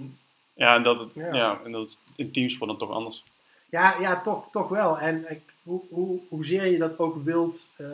Ja, 0.55 0.75
en 0.75 0.83
dat, 0.83 1.01
het, 1.01 1.11
Ja. 1.15 1.35
ja. 1.35 1.61
en 1.65 1.73
dat 1.73 1.89
is 1.89 1.99
in 2.17 2.33
teamsport 2.33 2.71
dan 2.71 2.79
toch 2.79 2.91
anders. 2.91 3.23
ja, 3.71 3.97
ja 4.01 4.21
toch, 4.21 4.49
toch 4.51 4.69
wel. 4.69 4.99
En 4.99 5.31
ik, 5.31 5.41
hoe, 5.63 5.81
hoe, 5.91 6.21
hoezeer 6.29 6.67
je 6.67 6.79
dat 6.79 6.99
ook 6.99 7.25
wilt 7.25 7.69
eh, 7.77 7.87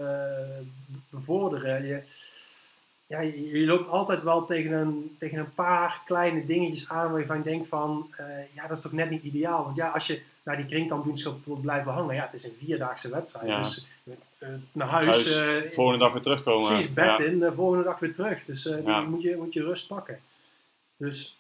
bevorderen. 1.10 1.86
Je, 1.86 2.02
ja, 3.06 3.20
je, 3.20 3.58
je 3.58 3.66
loopt 3.66 3.88
altijd 3.88 4.22
wel 4.22 4.46
tegen 4.46 4.72
een, 4.72 5.16
tegen 5.18 5.38
een 5.38 5.54
paar 5.54 6.02
kleine 6.04 6.46
dingetjes 6.46 6.88
aan 6.88 7.10
waar 7.10 7.20
je 7.20 7.26
van 7.26 7.42
denkt 7.42 7.66
van, 7.68 8.12
eh, 8.16 8.26
ja, 8.54 8.62
dat 8.66 8.76
is 8.76 8.82
toch 8.82 8.92
net 8.92 9.10
niet 9.10 9.22
ideaal. 9.22 9.64
Want 9.64 9.76
ja, 9.76 9.88
als 9.88 10.06
je 10.06 10.22
naar 10.42 10.56
die 10.56 10.66
kringkampioenschap 10.66 11.44
wilt 11.44 11.60
blijven 11.60 11.92
hangen, 11.92 12.14
ja, 12.14 12.22
het 12.24 12.34
is 12.34 12.44
een 12.44 12.56
vierdaagse 12.58 13.08
wedstrijd. 13.10 13.48
Ja. 13.48 13.58
Dus 13.58 13.86
eh, 14.38 14.48
naar 14.72 14.88
huis, 14.88 15.34
Huis, 15.34 15.74
Volgende 15.74 15.98
dag 16.04 16.12
weer 16.12 16.22
terugkomen. 16.22 16.68
Precies, 16.68 16.92
bed 16.92 17.04
ja. 17.04 17.18
in, 17.18 17.38
de 17.38 17.52
volgende 17.52 17.84
dag 17.84 17.98
weer 17.98 18.14
terug. 18.14 18.44
Dus 18.44 18.62
Ja. 18.84 19.00
moet, 19.00 19.22
je, 19.22 19.36
moet 19.36 19.52
je 19.52 19.62
rust 19.62 19.86
pakken. 19.86 20.20
Dus 20.96 21.39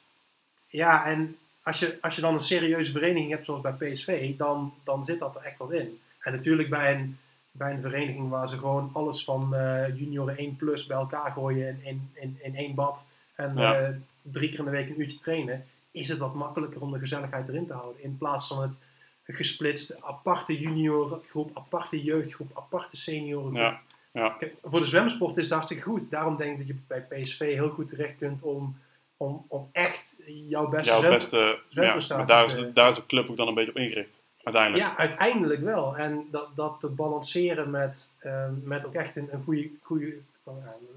ja, 0.70 1.06
en 1.06 1.36
als 1.62 1.78
je, 1.78 1.98
als 2.00 2.14
je 2.14 2.20
dan 2.20 2.34
een 2.34 2.40
serieuze 2.40 2.92
vereniging 2.92 3.30
hebt 3.30 3.44
zoals 3.44 3.60
bij 3.60 3.72
PSV, 3.72 4.36
dan, 4.36 4.74
dan 4.84 5.04
zit 5.04 5.18
dat 5.18 5.34
er 5.36 5.42
echt 5.42 5.58
wel 5.58 5.70
in. 5.70 5.98
En 6.20 6.32
natuurlijk 6.32 6.68
bij 6.70 6.94
een, 6.94 7.18
bij 7.50 7.72
een 7.72 7.80
vereniging 7.80 8.28
waar 8.28 8.48
ze 8.48 8.58
gewoon 8.58 8.90
alles 8.92 9.24
van 9.24 9.54
eh 9.54 9.96
junioren 9.98 10.36
1 10.38 10.56
plus 10.56 10.86
bij 10.86 10.96
elkaar 10.96 11.30
gooien 11.32 11.68
in, 11.68 11.80
in, 11.84 12.10
in, 12.14 12.38
in 12.42 12.56
één 12.56 12.74
bad 12.74 13.06
en 13.34 13.56
Ja. 13.56 13.74
eh, 13.80 13.88
drie 14.22 14.48
keer 14.50 14.58
in 14.58 14.64
de 14.64 14.70
week 14.70 14.88
een 14.88 15.00
uurtje 15.00 15.18
trainen, 15.18 15.64
is 15.90 16.08
het 16.08 16.18
wat 16.18 16.34
makkelijker 16.34 16.80
om 16.80 16.92
de 16.92 16.98
gezelligheid 16.98 17.48
erin 17.48 17.66
te 17.66 17.72
houden. 17.72 18.02
In 18.02 18.18
plaats 18.18 18.46
van 18.46 18.62
het 18.62 18.78
gesplitst 19.24 20.02
aparte 20.02 20.58
juniorengroep, 20.58 21.50
aparte 21.56 22.02
jeugdgroep, 22.02 22.50
aparte 22.56 22.96
seniorengroep. 22.96 23.56
Ja, 23.56 23.80
ja. 24.12 24.28
Kijk, 24.38 24.54
voor 24.64 24.80
de 24.80 24.86
zwemsport 24.86 25.36
is 25.36 25.44
het 25.44 25.52
hartstikke 25.52 25.82
goed. 25.82 26.10
Daarom 26.10 26.36
denk 26.36 26.50
ik 26.52 26.58
dat 26.58 26.66
je 26.66 26.82
bij 26.86 27.20
PSV 27.22 27.38
heel 27.54 27.68
goed 27.68 27.88
terecht 27.88 28.18
kunt 28.18 28.42
om, 28.42 28.76
om, 29.20 29.44
om 29.48 29.68
echt 29.72 30.16
jouw 30.26 30.68
beste 30.68 30.90
Jouw 30.90 31.10
beste, 31.10 31.58
ja, 31.68 32.16
maar 32.16 32.26
daar 32.26 32.46
is, 32.46 32.54
te- 32.54 32.72
daar 32.72 32.90
is 32.90 32.96
de 32.96 33.06
club 33.06 33.30
ook 33.30 33.36
dan 33.36 33.48
een 33.48 33.54
beetje 33.54 33.70
op 33.70 33.76
ingericht. 33.76 34.10
Uiteindelijk. 34.42 34.84
Ja, 34.84 34.96
uiteindelijk 34.96 35.60
wel. 35.60 35.96
En 35.96 36.28
dat, 36.30 36.56
dat 36.56 36.80
te 36.80 36.86
balanceren 36.88 37.70
met, 37.70 38.10
ehm, 38.18 38.52
met 38.62 38.86
ook 38.86 38.94
echt 38.94 39.16
een, 39.16 39.28
een, 39.32 39.42
goede, 39.42 39.70
goede, 39.82 40.14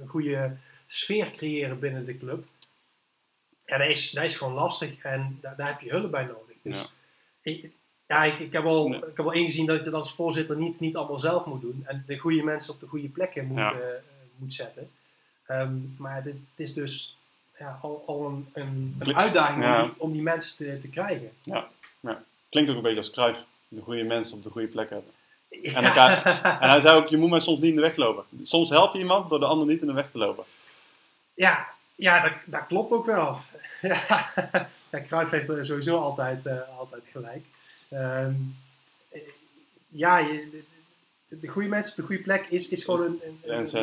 een 0.02 0.08
goede 0.08 0.58
sfeer 0.88 1.32
creëren 1.32 1.80
binnen 1.80 2.06
de 2.06 2.18
club. 2.18 2.46
Ja, 3.66 3.78
dat 3.78 3.88
is, 3.88 4.12
dat 4.12 4.24
is 4.24 4.36
gewoon 4.38 4.54
lastig 4.54 5.04
en 5.04 5.38
daar, 5.42 5.56
daar 5.56 5.68
heb 5.68 5.82
je 5.82 5.90
hulp 5.90 6.12
bij 6.12 6.24
nodig. 6.26 6.56
Dus 6.62 6.80
Ja. 6.80 6.86
ik, 7.42 7.70
ja, 8.08 8.24
ik, 8.24 8.40
ik, 8.40 8.52
heb 8.54 8.64
al, 8.66 8.88
Nee. 8.90 9.00
ik 9.00 9.18
heb 9.18 9.26
al 9.26 9.32
ingezien 9.32 9.66
dat 9.66 9.78
je 9.78 9.84
dat 9.84 9.94
als 9.94 10.16
voorzitter 10.16 10.58
niet, 10.58 10.80
niet 10.80 10.96
allemaal 10.96 11.20
zelf 11.20 11.46
moet 11.46 11.62
doen. 11.62 11.84
En 11.86 12.04
de 12.08 12.18
goede 12.18 12.44
mensen 12.44 12.74
op 12.74 12.80
de 12.80 12.88
goede 12.88 13.08
plekken 13.10 13.46
moet, 13.46 13.58
Ja. 13.58 13.72
eh, 13.74 13.80
moet 14.36 14.54
zetten. 14.54 14.92
Ehm, 15.46 15.76
maar 15.98 16.24
dit, 16.24 16.34
het 16.34 16.60
is 16.68 16.74
dus 16.74 17.18
ja, 17.64 17.80
al, 17.82 18.04
al 18.08 18.26
een, 18.26 18.50
een, 19.00 19.16
uitdaging 19.16 19.64
Ja. 19.64 19.82
om, 19.82 19.88
die, 19.90 20.02
om 20.02 20.12
die 20.12 20.22
mensen 20.22 20.56
te, 20.58 20.80
te 20.82 20.88
krijgen. 20.88 21.32
Klinkt 22.50 22.70
ook 22.72 22.78
een 22.78 22.84
beetje 22.84 22.98
als 22.98 23.12
Cruijff. 23.12 23.40
De 23.68 23.82
goede 23.82 24.04
mensen 24.04 24.38
op 24.38 24.44
de 24.44 24.50
goede 24.50 24.68
plek 24.68 24.90
hebben. 24.90 25.12
Ja. 25.50 25.74
En 25.74 25.84
elkaar- 25.84 26.26
En 26.62 26.70
hij 26.70 26.82
zei 26.82 26.98
ook, 26.98 27.08
je 27.08 27.18
moet 27.18 27.30
mij 27.30 27.40
soms 27.40 27.60
niet 27.60 27.70
in 27.70 27.76
de 27.76 27.82
weg 27.82 27.96
lopen. 27.96 28.24
Soms 28.42 28.70
help 28.70 28.94
je 28.94 29.00
iemand 29.00 29.30
door 29.30 29.40
de 29.40 29.46
ander 29.46 29.68
niet 29.68 29.82
in 29.82 29.88
de 29.88 29.94
weg 29.94 30.12
te 30.12 30.18
lopen. 30.18 30.44
Ja, 31.34 31.68
ja 31.96 32.22
dat, 32.22 32.34
dat 32.46 32.66
klopt 32.68 32.92
ook 32.92 33.06
wel. 33.06 33.38
ja, 33.82 34.32
ja, 34.92 35.02
Cruijff 35.08 35.32
heeft 35.32 35.66
sowieso 35.66 35.98
altijd, 35.98 36.46
eh, 36.46 36.78
altijd 36.78 37.08
gelijk. 37.12 37.46
Ehm, 37.90 38.34
eh, 39.10 39.22
ja, 39.88 40.18
je, 40.18 40.50
de, 41.28 41.40
de 41.40 41.48
goede 41.48 41.68
mensen 41.68 41.92
op 41.92 41.98
de 41.98 42.04
goede 42.06 42.22
plek 42.22 42.48
is, 42.50 42.68
is 42.68 42.84
gewoon 42.84 43.02
een, 43.02 43.20
een, 43.44 43.78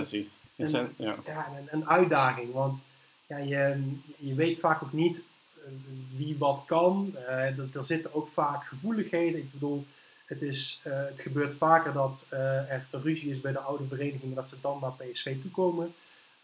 een, 0.57 0.95
ja. 0.97 1.17
ja, 1.27 1.47
een, 1.59 1.69
een 1.71 1.89
uitdaging. 1.89 2.53
Want 2.53 2.85
ja, 3.31 3.39
je, 3.39 3.93
je 4.17 4.35
weet 4.35 4.59
vaak 4.59 4.83
ook 4.83 4.93
niet 4.93 5.23
eh, 5.65 5.73
wie 6.17 6.37
wat 6.39 6.63
kan. 6.67 7.15
Eh, 7.17 7.59
er, 7.59 7.69
er 7.73 7.85
zitten 7.85 8.15
ook 8.15 8.29
vaak 8.29 8.65
gevoeligheden. 8.65 9.41
Ik 9.41 9.53
bedoel, 9.53 9.87
het, 10.25 10.43
is, 10.43 10.81
eh, 10.83 11.05
het 11.05 11.21
gebeurt 11.21 11.55
vaker 11.55 11.93
dat 11.93 12.27
eh, 12.29 12.71
er 12.71 12.87
ruzie 12.91 13.31
is 13.31 13.41
bij 13.41 13.53
de 13.53 13.59
oude 13.59 13.85
vereniging, 13.85 14.35
dat 14.35 14.49
ze 14.49 14.57
dan 14.61 14.79
naar 14.81 14.93
PSV 14.93 15.41
toekomen. 15.43 15.95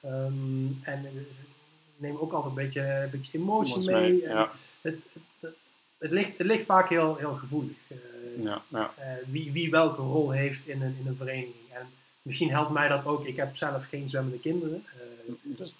Ehm 0.00 0.66
en 0.82 1.26
ze 1.30 1.40
nemen 1.96 2.20
ook 2.20 2.32
altijd 2.32 2.56
een 2.56 2.64
beetje, 2.64 2.80
een 2.80 3.10
beetje 3.10 3.38
emotie 3.38 3.84
mee. 3.84 4.12
mee, 4.12 4.26
En 4.26 4.36
ja. 4.36 4.50
het, 4.80 4.94
het, 5.12 5.22
het, 5.40 5.54
het 5.98 6.10
ligt, 6.10 6.38
het 6.38 6.46
ligt 6.46 6.64
vaak 6.64 6.88
heel, 6.88 7.16
heel 7.16 7.34
gevoelig. 7.34 7.76
Ja, 8.42 8.62
ja. 8.68 8.92
wie, 9.26 9.52
wie 9.52 9.70
welke 9.70 10.02
rol 10.02 10.30
heeft 10.30 10.66
in 10.66 10.82
een, 10.82 10.96
in 11.00 11.06
een 11.06 11.16
vereniging. 11.16 11.70
En 11.72 11.86
misschien 12.22 12.50
helpt 12.50 12.70
mij 12.70 12.88
dat 12.88 13.04
ook. 13.04 13.26
Ik 13.26 13.36
heb 13.36 13.56
zelf 13.56 13.88
geen 13.88 14.08
zwemmende 14.08 14.38
kinderen. 14.38 14.84
Dus 15.42 15.74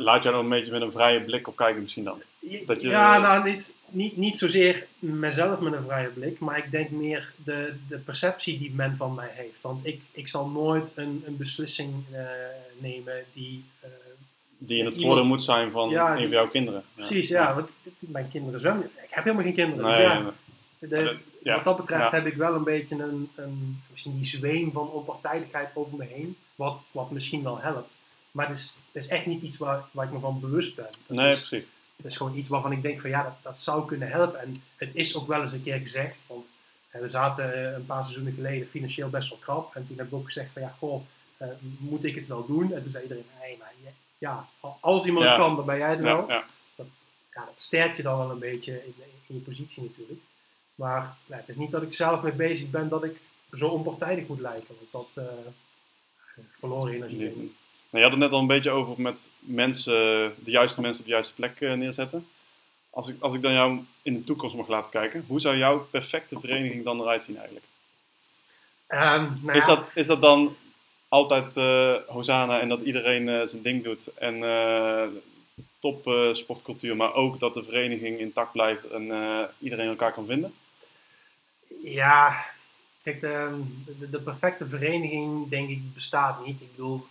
laat 0.00 0.22
jou 0.22 0.34
er 0.34 0.40
een 0.40 0.48
beetje 0.48 0.72
met 0.72 0.82
een 0.82 0.92
vrije 0.92 1.20
blik 1.20 1.48
op 1.48 1.56
kijken 1.56 1.82
misschien 1.82 2.04
dan. 2.04 2.22
Dat 2.66 2.82
je- 2.82 2.88
ja, 2.88 3.18
nou, 3.18 3.44
niet, 3.50 3.72
niet, 3.88 4.16
niet 4.16 4.38
zozeer 4.38 4.86
mezelf 4.98 5.60
met 5.60 5.72
een 5.72 5.82
vrije 5.82 6.08
blik, 6.08 6.38
maar 6.38 6.58
ik 6.58 6.70
denk 6.70 6.90
meer 6.90 7.32
de, 7.44 7.74
de 7.88 7.98
perceptie 7.98 8.58
die 8.58 8.72
men 8.74 8.96
van 8.96 9.14
mij 9.14 9.30
heeft. 9.32 9.60
Want 9.60 9.86
ik, 9.86 10.00
ik 10.12 10.28
zal 10.28 10.46
nooit 10.48 10.92
een, 10.94 11.22
een 11.26 11.36
beslissing 11.36 11.92
eh, 12.12 12.20
nemen 12.78 13.24
die. 13.32 13.64
eh, 13.80 13.88
Die 14.58 14.78
in 14.78 14.84
het 14.84 14.94
Iemand- 14.94 15.12
voordeel 15.12 15.28
moet 15.30 15.42
zijn 15.42 15.70
van 15.70 15.88
Ja, 15.88 16.12
een 16.16 16.20
van 16.22 16.28
jouw 16.30 16.46
kinderen. 16.48 16.82
Precies, 16.94 17.28
ja. 17.28 17.54
Want 17.54 17.68
mijn 17.98 18.28
kinderen 18.30 18.60
zwemmen. 18.60 18.84
Ik 18.84 19.08
heb 19.10 19.24
helemaal 19.24 19.44
geen 19.44 19.54
kinderen. 19.54 19.84
Nee, 19.90 19.96
dus 20.78 20.90
ja, 20.90 20.96
de- 21.04 21.16
ja, 21.42 21.54
wat 21.54 21.64
dat 21.64 21.76
betreft 21.76 22.02
ja. 22.02 22.10
heb 22.10 22.26
ik 22.26 22.34
wel 22.34 22.54
een 22.54 22.64
beetje 22.64 22.94
een, 23.02 23.30
een, 23.34 23.82
misschien 23.90 24.14
die 24.16 24.24
zweem 24.24 24.72
van 24.72 24.88
onpartijdigheid 24.90 25.68
over 25.74 25.96
me 25.98 26.04
heen. 26.04 26.36
Wat, 26.54 26.82
wat 26.90 27.10
misschien 27.10 27.42
wel 27.42 27.58
helpt. 27.60 27.98
Maar 28.32 28.48
het 28.48 28.56
is, 28.56 28.76
het 28.92 29.02
is 29.04 29.08
echt 29.10 29.26
niet 29.26 29.42
iets 29.42 29.56
waar, 29.56 29.84
waar 29.90 30.06
ik 30.06 30.12
me 30.12 30.18
van 30.18 30.40
bewust 30.40 30.74
ben. 30.74 30.84
Het 30.84 31.16
Nee, 31.16 31.30
is- 31.32 31.48
precies. 31.48 31.68
Het 31.96 32.06
is 32.06 32.16
gewoon 32.16 32.36
iets 32.36 32.48
waarvan 32.48 32.72
ik 32.72 32.82
denk 32.82 33.00
van 33.00 33.10
ja, 33.10 33.22
dat, 33.22 33.36
dat 33.42 33.58
zou 33.58 33.86
kunnen 33.86 34.08
helpen. 34.10 34.40
En 34.40 34.62
het 34.76 34.94
is 34.94 35.16
ook 35.16 35.26
wel 35.26 35.42
eens 35.42 35.52
een 35.52 35.62
keer 35.62 35.78
gezegd. 35.78 36.24
Want 36.26 36.46
eh, 36.90 37.00
we 37.00 37.08
zaten 37.08 37.54
eh, 37.66 37.72
een 37.72 37.86
paar 37.86 38.02
seizoenen 38.02 38.32
geleden 38.34 38.68
financieel 38.68 39.08
best 39.10 39.28
wel 39.28 39.38
krap. 39.38 39.74
En 39.74 39.86
toen 39.86 39.96
heb 39.98 40.06
ik 40.06 40.12
ook 40.12 40.24
gezegd 40.26 40.52
van 40.52 40.62
ja, 40.62 40.74
goh, 40.78 41.02
eh, 41.36 41.48
moet 41.78 42.04
ik 42.04 42.14
het 42.14 42.26
wel 42.26 42.46
doen? 42.46 42.72
En 42.72 42.82
toen 42.82 42.90
zei 42.90 43.02
iedereen, 43.02 43.24
nee, 43.40 43.56
maar 43.58 43.72
je- 43.82 43.88
ja, 44.18 44.48
als 44.80 45.06
iemand 45.06 45.24
Ja. 45.24 45.30
het 45.32 45.40
kan, 45.40 45.56
dan 45.56 45.64
ben 45.66 45.78
jij 45.78 45.90
er 45.96 46.02
wel. 46.02 46.28
Ja, 46.28 46.34
ja. 46.34 46.84
Ja, 47.34 47.44
dat 47.44 47.60
sterkt 47.60 47.96
je 47.96 48.02
dan 48.02 48.18
wel 48.18 48.30
een 48.30 48.38
beetje 48.38 48.84
in, 48.84 48.94
in 49.26 49.34
je 49.34 49.40
positie 49.40 49.82
natuurlijk. 49.82 50.20
Maar 50.74 51.16
ja, 51.26 51.36
het 51.36 51.48
is 51.48 51.56
niet 51.56 51.70
dat 51.70 51.82
ik 51.82 51.92
zelf 51.92 52.22
mee 52.22 52.32
bezig 52.32 52.70
ben 52.70 52.88
dat 52.88 53.04
ik 53.04 53.20
zo 53.52 53.68
onpartijdig 53.68 54.26
moet 54.26 54.40
lijken. 54.40 54.74
Want 54.90 55.08
dat 55.14 55.24
eh 55.24 55.32
verloren 56.58 56.94
energie. 56.94 57.18
Nou, 57.18 57.52
je 58.00 58.06
had 58.06 58.10
het 58.10 58.20
net 58.20 58.30
al 58.30 58.40
een 58.40 58.46
beetje 58.46 58.70
over 58.70 59.00
met 59.00 59.28
mensen, 59.38 59.94
de 60.44 60.50
juiste 60.50 60.80
mensen 60.80 61.00
op 61.00 61.06
de 61.06 61.12
juiste 61.12 61.34
plek 61.34 61.60
eh, 61.60 61.72
neerzetten. 61.72 62.26
Als 62.90 63.08
ik, 63.08 63.16
als 63.20 63.34
ik 63.34 63.42
dan 63.42 63.52
jou 63.52 63.80
in 64.02 64.14
de 64.14 64.24
toekomst 64.24 64.56
mag 64.56 64.68
laten 64.68 64.90
kijken, 64.90 65.24
hoe 65.26 65.40
zou 65.40 65.56
jouw 65.56 65.86
perfecte 65.90 66.40
vereniging 66.40 66.84
dan 66.84 67.00
eruit 67.00 67.22
zien 67.22 67.36
eigenlijk? 67.36 67.66
Ehm, 68.86 69.28
nou 69.42 69.58
Is, 69.58 69.66
dat, 69.66 69.84
is 69.94 70.06
dat 70.06 70.22
dan 70.22 70.56
altijd 71.08 71.56
eh 71.56 71.94
Hosanna 72.06 72.60
en 72.60 72.68
dat 72.68 72.80
iedereen 72.80 73.28
eh, 73.28 73.46
zijn 73.46 73.62
ding 73.62 73.84
doet 73.84 74.06
en 74.06 74.40
top 75.80 76.14
sportcultuur, 76.32 76.96
maar 76.96 77.14
ook 77.14 77.40
dat 77.40 77.54
de 77.54 77.62
vereniging 77.62 78.18
intact 78.18 78.52
blijft 78.52 78.88
en 78.88 79.02
iedereen 79.58 79.88
elkaar 79.88 80.12
kan 80.12 80.26
vinden? 80.26 80.54
Ja, 81.82 82.44
kijk, 83.02 83.20
de, 83.20 83.62
de, 83.98 84.10
de 84.10 84.20
perfecte 84.20 84.66
vereniging 84.66 85.48
denk 85.48 85.68
ik 85.68 85.94
bestaat 85.94 86.46
niet. 86.46 86.60
Ik 86.60 86.70
bedoel, 86.70 87.06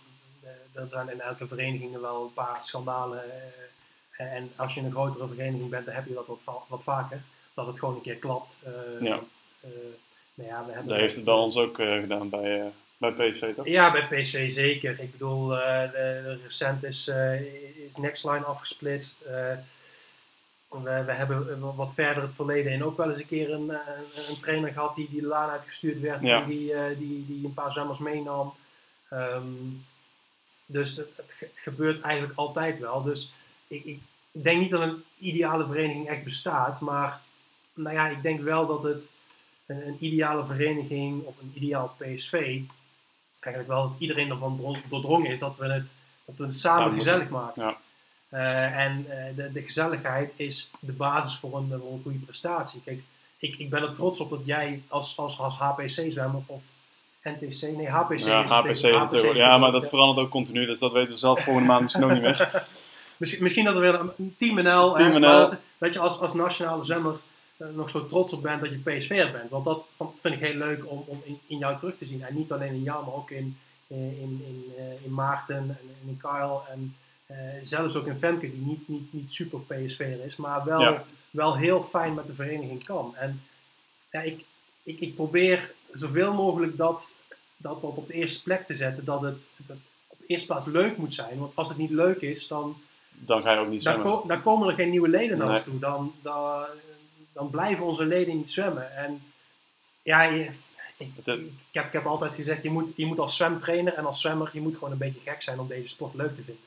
er 0.74 0.88
zijn 0.88 1.10
in 1.10 1.20
elke 1.20 1.46
vereniging 1.46 2.00
wel 2.00 2.22
een 2.22 2.32
paar 2.32 2.58
schandalen. 2.64 3.22
eh, 3.24 4.32
en 4.36 4.52
als 4.56 4.74
je 4.74 4.80
een 4.80 4.90
grotere 4.90 5.28
vereniging 5.28 5.70
bent, 5.70 5.86
dan 5.86 5.94
heb 5.94 6.06
je 6.06 6.14
dat 6.14 6.26
wat, 6.26 6.40
va- 6.42 6.62
wat 6.68 6.82
vaker. 6.82 7.20
Dat 7.54 7.66
het 7.66 7.78
gewoon 7.78 7.94
een 7.94 8.00
keer 8.02 8.16
klapt. 8.16 8.58
eh, 8.64 8.72
Ja. 9.06 9.14
want, 9.14 9.42
eh, 9.60 9.68
nou 10.34 10.48
ja, 10.48 10.64
we 10.66 10.72
hebben 10.72 10.88
Daar 10.90 10.98
heeft 11.00 11.14
het 11.16 11.24
bij 11.24 11.34
ons 11.34 11.56
ook 11.56 11.76
gedaan 11.76 12.28
bij, 12.28 12.72
bij 12.96 13.12
PSV, 13.12 13.54
toch? 13.54 13.66
Ja, 13.66 13.92
bij 13.92 14.06
PSV 14.20 14.50
zeker. 14.50 15.00
Ik 15.00 15.12
bedoel, 15.12 15.56
recent 16.42 16.84
is, 16.84 17.08
is 17.88 17.96
Nextline 17.96 18.44
afgesplitst. 18.44 19.18
We, 19.24 21.02
we 21.06 21.12
hebben 21.12 21.60
wat 21.76 21.94
verder 21.94 22.22
het 22.22 22.34
verleden 22.34 22.72
in 22.72 22.84
ook 22.84 22.96
wel 22.96 23.08
eens 23.08 23.18
een 23.18 23.26
keer 23.26 23.52
een, 23.52 23.68
een, 23.70 24.28
een 24.28 24.38
trainer 24.38 24.72
gehad 24.72 24.94
die, 24.94 25.08
die 25.10 25.20
de 25.20 25.26
laan 25.26 25.50
uitgestuurd 25.50 26.00
werd 26.00 26.22
Ja. 26.24 26.42
en 26.42 26.48
die, 26.48 26.74
die, 26.98 27.26
die 27.26 27.44
een 27.44 27.54
paar 27.54 27.72
zwemmers 27.72 27.98
meenam. 27.98 28.54
Ehm, 29.10 29.42
dus 30.72 30.96
het, 30.96 31.08
het 31.16 31.32
ge- 31.38 31.50
gebeurt 31.54 32.00
eigenlijk 32.00 32.38
altijd 32.38 32.78
wel. 32.78 33.02
Dus 33.02 33.32
ik, 33.66 33.84
ik 33.84 34.00
denk 34.30 34.60
niet 34.60 34.70
dat 34.70 34.80
een 34.80 35.02
ideale 35.18 35.66
vereniging 35.66 36.08
echt 36.08 36.24
bestaat, 36.24 36.80
maar 36.80 37.20
nou 37.74 37.94
ja, 37.94 38.08
ik 38.08 38.22
denk 38.22 38.40
wel 38.40 38.66
dat 38.66 38.82
het 38.82 39.12
een, 39.66 39.86
een 39.86 39.96
ideale 40.00 40.44
vereniging 40.44 41.22
of 41.24 41.34
een 41.40 41.52
ideaal 41.54 41.94
PSV 41.98 42.60
eigenlijk 43.40 43.68
wel 43.72 43.88
dat 43.88 43.96
iedereen 43.98 44.30
ervan 44.30 44.56
dro- 44.56 44.76
doordrongen 44.88 45.30
is 45.30 45.38
dat 45.38 45.56
we 45.56 45.66
het, 45.72 45.92
dat 46.24 46.36
we 46.36 46.44
het 46.44 46.56
samen 46.56 46.88
Ja, 46.88 46.94
gezellig 46.94 47.28
maken. 47.28 47.62
ja. 47.62 47.76
Eh, 48.28 48.84
en 48.84 49.04
eh, 49.08 49.36
de, 49.36 49.52
de 49.52 49.62
gezelligheid 49.62 50.34
is 50.36 50.70
de 50.80 50.92
basis 50.92 51.36
voor 51.38 51.56
een, 51.56 51.68
voor 51.68 51.92
een 51.92 52.02
goede 52.02 52.18
prestatie. 52.18 52.80
Kijk, 52.84 53.02
ik, 53.38 53.56
ik 53.58 53.70
ben 53.70 53.82
er 53.82 53.94
trots 53.94 54.20
op 54.20 54.30
dat 54.30 54.40
jij 54.44 54.82
als, 54.88 55.16
als, 55.16 55.38
als 55.38 55.56
HPC-zwemmer 55.56 56.42
of 56.46 56.62
NTC, 57.24 57.62
nee 57.76 57.88
HPC 57.88 58.18
Ja, 58.18 58.42
is 58.42 58.50
HPC 58.50 58.66
het 58.66 58.76
is 58.76 58.82
het 58.82 58.94
HPC 58.94 59.36
Ja, 59.36 59.58
maar 59.58 59.72
dat 59.72 59.88
verandert 59.88 60.26
ook 60.26 60.32
continu, 60.32 60.66
dus 60.66 60.78
dat 60.78 60.92
weten 60.92 61.12
we 61.12 61.18
zelf 61.18 61.40
volgende 61.44 61.68
maand 61.68 61.82
misschien 61.82 62.04
ook 62.04 62.12
niet 62.12 62.22
meer. 62.22 62.50
Misschien, 63.16 63.42
misschien 63.42 63.64
dat 63.64 63.74
er 63.74 63.80
weer 63.80 63.94
een, 63.94 64.34
Team 64.36 64.54
NL, 64.62 64.96
hè, 64.96 65.10
Team 65.10 65.20
NL. 65.20 65.20
dat, 65.20 65.56
dat 65.78 65.92
je 65.94 65.98
als, 65.98 66.20
als 66.20 66.34
nationale 66.34 66.84
zwemmer 66.84 67.14
eh, 67.56 67.66
nog 67.74 67.90
zo 67.90 68.06
trots 68.06 68.32
op 68.32 68.42
bent 68.42 68.60
dat 68.60 68.70
je 68.70 68.78
PSV'er 68.78 69.32
bent. 69.32 69.50
Want 69.50 69.64
dat 69.64 69.88
vind 70.20 70.34
ik 70.34 70.40
heel 70.40 70.54
leuk 70.54 70.90
om, 70.90 71.04
om 71.06 71.22
in, 71.24 71.38
in 71.46 71.58
jou 71.58 71.78
terug 71.78 71.96
te 71.98 72.04
zien. 72.04 72.22
En 72.22 72.34
niet 72.34 72.52
alleen 72.52 72.72
in 72.72 72.82
jou, 72.82 73.04
maar 73.04 73.14
ook 73.14 73.30
in, 73.30 73.58
in, 73.86 73.98
in, 74.20 74.44
in, 74.46 74.72
eh, 74.78 75.04
in 75.04 75.14
Maarten 75.14 75.56
en 75.56 75.78
in 76.06 76.16
Kyle. 76.22 76.60
En 76.70 76.96
eh, 77.26 77.36
zelfs 77.62 77.94
ook 77.94 78.06
in 78.06 78.16
Femke, 78.16 78.50
die 78.50 78.62
niet, 78.66 78.88
niet, 78.88 79.12
niet 79.12 79.32
super 79.32 79.58
PSV'er 79.60 80.24
is, 80.24 80.36
maar 80.36 80.64
wel, 80.64 80.80
Ja. 80.80 81.04
wel 81.30 81.56
heel 81.56 81.82
fijn 81.82 82.14
met 82.14 82.26
de 82.26 82.34
vereniging 82.34 82.84
kan. 82.84 83.14
En 83.16 83.42
ja, 84.10 84.20
ik, 84.20 84.44
ik, 84.82 85.00
ik 85.00 85.14
probeer 85.14 85.72
zoveel 85.92 86.32
mogelijk 86.32 86.76
dat, 86.76 87.14
dat, 87.56 87.80
dat 87.80 87.96
op 87.96 88.06
de 88.06 88.12
eerste 88.14 88.42
plek 88.42 88.66
te 88.66 88.74
zetten. 88.74 89.04
Dat 89.04 89.20
het, 89.22 89.46
dat 89.56 89.76
op 90.06 90.18
de 90.18 90.26
eerste 90.26 90.46
plaats 90.46 90.66
leuk 90.66 90.96
moet 90.96 91.14
zijn. 91.14 91.38
Want 91.38 91.52
als 91.56 91.68
het 91.68 91.78
niet 91.78 91.90
leuk 91.90 92.20
is, 92.20 92.46
dan, 92.46 92.76
Dan 93.10 93.42
ga 93.42 93.52
je 93.52 93.58
ook 93.58 93.68
niet 93.68 93.82
dan, 93.82 93.92
zwemmen. 93.94 94.20
ko- 94.20 94.26
dan 94.26 94.42
komen 94.42 94.68
er 94.68 94.74
geen 94.74 94.90
nieuwe 94.90 95.08
leden 95.08 95.38
naar 95.38 95.46
Nee. 95.46 95.56
ons 95.56 95.64
toe. 95.64 95.78
Dan, 95.78 96.12
dan, 96.22 96.64
dan 97.32 97.50
blijven 97.50 97.84
onze 97.84 98.04
leden 98.04 98.36
niet 98.36 98.50
zwemmen. 98.50 98.96
En 98.96 99.22
ja, 100.02 100.22
je- 100.22 100.50
ik, 100.96 101.08
Het- 101.24 101.38
ik, 101.38 101.50
heb, 101.72 101.86
ik 101.86 101.92
heb 101.92 102.06
altijd 102.06 102.34
gezegd, 102.34 102.62
je 102.62 102.70
moet, 102.70 102.92
je 102.96 103.06
moet 103.06 103.18
als 103.18 103.36
zwemtrainer 103.36 103.94
en 103.94 104.04
als 104.06 104.20
zwemmer, 104.20 104.50
je 104.52 104.60
moet 104.60 104.74
gewoon 104.74 104.92
een 104.92 104.98
beetje 104.98 105.20
gek 105.24 105.42
zijn 105.42 105.58
om 105.60 105.68
deze 105.68 105.88
sport 105.88 106.14
leuk 106.14 106.36
te 106.36 106.42
vinden. 106.42 106.64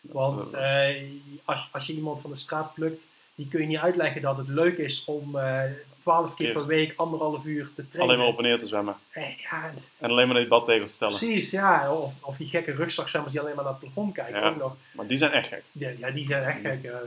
Want 0.00 0.50
eh, 0.50 1.02
als, 1.44 1.68
als 1.72 1.86
je 1.86 1.92
iemand 1.94 2.20
van 2.20 2.30
de 2.30 2.36
straat 2.36 2.74
plukt, 2.74 3.06
die 3.34 3.48
kun 3.48 3.60
je 3.60 3.66
niet 3.66 3.78
uitleggen 3.78 4.22
dat 4.22 4.36
het 4.36 4.48
leuk 4.48 4.78
is 4.78 5.02
om 5.06 5.36
eh, 5.38 5.62
twaalf 6.08 6.34
keer 6.34 6.52
per 6.52 6.66
week 6.66 6.92
anderhalf 6.96 7.44
uur 7.44 7.64
te 7.74 7.88
trainen. 7.88 8.00
Alleen 8.00 8.18
maar 8.18 8.26
op 8.26 8.36
en 8.38 8.44
neer 8.44 8.58
te 8.58 8.66
zwemmen. 8.66 8.96
Eh, 9.10 9.38
ja, 9.38 9.72
En 9.98 10.10
alleen 10.10 10.28
maar 10.28 10.36
die 10.36 10.48
badtegels 10.48 10.92
te 10.92 10.98
tellen. 10.98 11.16
precies, 11.18 11.50
ja. 11.50 11.94
Of, 11.94 12.12
of 12.20 12.36
die 12.36 12.48
gekke 12.48 12.72
rugzakzwemmers 12.72 13.32
die 13.34 13.42
alleen 13.42 13.54
maar 13.54 13.64
naar 13.64 13.72
het 13.72 13.82
plafond 13.82 14.14
kijken. 14.14 14.40
Ja. 14.40 14.48
Ook 14.48 14.56
nog. 14.56 14.76
Maar 14.92 15.06
die 15.06 15.18
zijn 15.18 15.32
echt 15.32 15.48
gek. 15.48 15.62
Ja, 15.72 15.90
ja, 15.98 16.10
die 16.10 16.26
zijn 16.26 16.42
echt 16.42 16.60
gek. 16.60 16.82
Ja, 16.82 17.00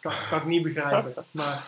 kan, 0.00 0.12
kan 0.30 0.38
ik 0.38 0.44
niet 0.46 0.62
begrijpen. 0.62 1.14
Maar 1.30 1.64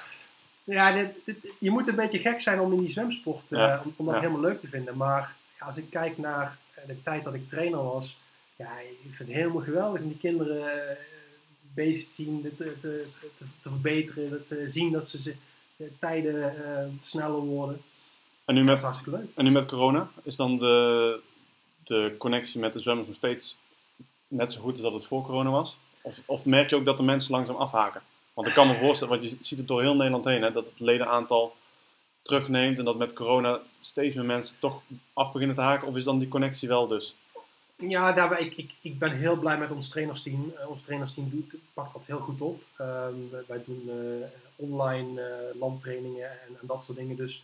ja, 0.64 0.92
dit, 0.92 1.08
dit- 1.24 1.52
je 1.58 1.70
moet 1.70 1.88
een 1.88 1.94
beetje 1.94 2.18
gek 2.18 2.40
zijn 2.40 2.60
om 2.60 2.72
in 2.72 2.78
die 2.80 2.88
zwemsport, 2.88 3.52
eh, 3.52 3.80
om, 3.84 3.94
om 3.96 4.06
dat 4.06 4.14
helemaal 4.14 4.40
leuk 4.40 4.60
te 4.60 4.68
vinden. 4.68 4.96
Maar 4.96 5.36
ja, 5.58 5.66
als 5.66 5.76
ik 5.76 5.90
kijk 5.90 6.18
naar 6.18 6.58
eh, 6.74 6.86
de 6.86 7.02
tijd 7.02 7.24
dat 7.24 7.34
ik 7.34 7.48
trainer 7.48 7.82
was, 7.84 8.16
ja, 8.56 8.78
ik 9.02 9.14
vind 9.14 9.28
het 9.28 9.38
helemaal 9.38 9.62
geweldig 9.62 10.00
om 10.00 10.08
die 10.08 10.18
kinderen 10.18 10.88
eh, 10.90 10.96
bezig 11.74 12.08
te 12.08 12.14
zien, 12.14 12.42
te, 12.42 12.56
te, 12.56 12.78
te, 12.80 13.06
te, 13.38 13.44
te 13.60 13.68
verbeteren, 13.68 14.30
dat 14.30 14.48
ze 14.48 14.62
zien 14.68 14.92
dat 14.92 15.08
ze 15.08 15.34
tijden 15.98 16.64
eh, 16.64 16.86
sneller 17.00 17.40
worden. 17.40 17.82
En 18.44 18.54
nu 18.54 18.64
met, 18.64 18.84
en 19.34 19.44
nu 19.44 19.50
met 19.50 19.66
corona, 19.66 20.10
is 20.22 20.36
dan 20.36 20.58
de, 20.58 21.20
de 21.84 22.14
connectie 22.18 22.60
met 22.60 22.72
de 22.72 22.80
zwemmers 22.80 23.08
nog 23.08 23.16
steeds 23.16 23.56
net 24.28 24.52
zo 24.52 24.60
goed 24.60 24.72
als 24.72 24.82
dat 24.82 24.92
het 24.92 25.06
voor 25.06 25.22
corona 25.22 25.50
was? 25.50 25.76
Of, 26.02 26.18
of 26.26 26.44
merk 26.44 26.70
je 26.70 26.76
ook 26.76 26.84
dat 26.84 26.96
de 26.96 27.02
mensen 27.02 27.32
langzaam 27.32 27.56
afhaken? 27.56 28.02
Want 28.34 28.48
ik 28.48 28.54
kan 28.54 28.68
me 28.68 28.78
voorstellen, 28.78 29.18
want 29.18 29.30
je 29.30 29.36
ziet 29.40 29.58
het 29.58 29.68
door 29.68 29.82
heel 29.82 29.94
Nederland 29.94 30.24
heen, 30.24 30.42
hè, 30.42 30.52
dat 30.52 30.64
het 30.64 30.80
ledenaantal 30.80 31.56
terugneemt 32.22 32.78
en 32.78 32.84
dat 32.84 32.96
met 32.96 33.12
corona 33.12 33.60
steeds 33.80 34.14
meer 34.14 34.24
mensen 34.24 34.56
toch 34.58 34.82
af 35.12 35.32
beginnen 35.32 35.56
te 35.56 35.62
haken. 35.62 35.88
Of 35.88 35.96
is 35.96 36.04
dan 36.04 36.18
die 36.18 36.28
connectie 36.28 36.68
wel 36.68 36.86
dus? 36.86 37.14
Ja, 37.80 38.12
daarbij, 38.12 38.40
ik, 38.40 38.56
ik, 38.56 38.70
ik 38.80 38.98
ben 38.98 39.10
heel 39.12 39.36
blij 39.36 39.58
met 39.58 39.70
ons 39.70 39.88
trainersteam. 39.88 40.52
Eh, 40.60 40.68
ons 40.68 40.82
trainersteam 40.82 41.30
doet, 41.30 41.54
pakt 41.74 41.92
dat 41.92 42.06
heel 42.06 42.18
goed 42.18 42.40
op. 42.40 42.62
Ehm, 42.76 43.14
wij- 43.46 43.62
doen 43.66 43.82
eh, 43.88 44.26
online 44.56 45.20
eh, 45.20 45.60
landtrainingen 45.60 46.30
en, 46.30 46.56
en 46.60 46.66
dat 46.66 46.84
soort 46.84 46.98
dingen. 46.98 47.16
Dus 47.16 47.42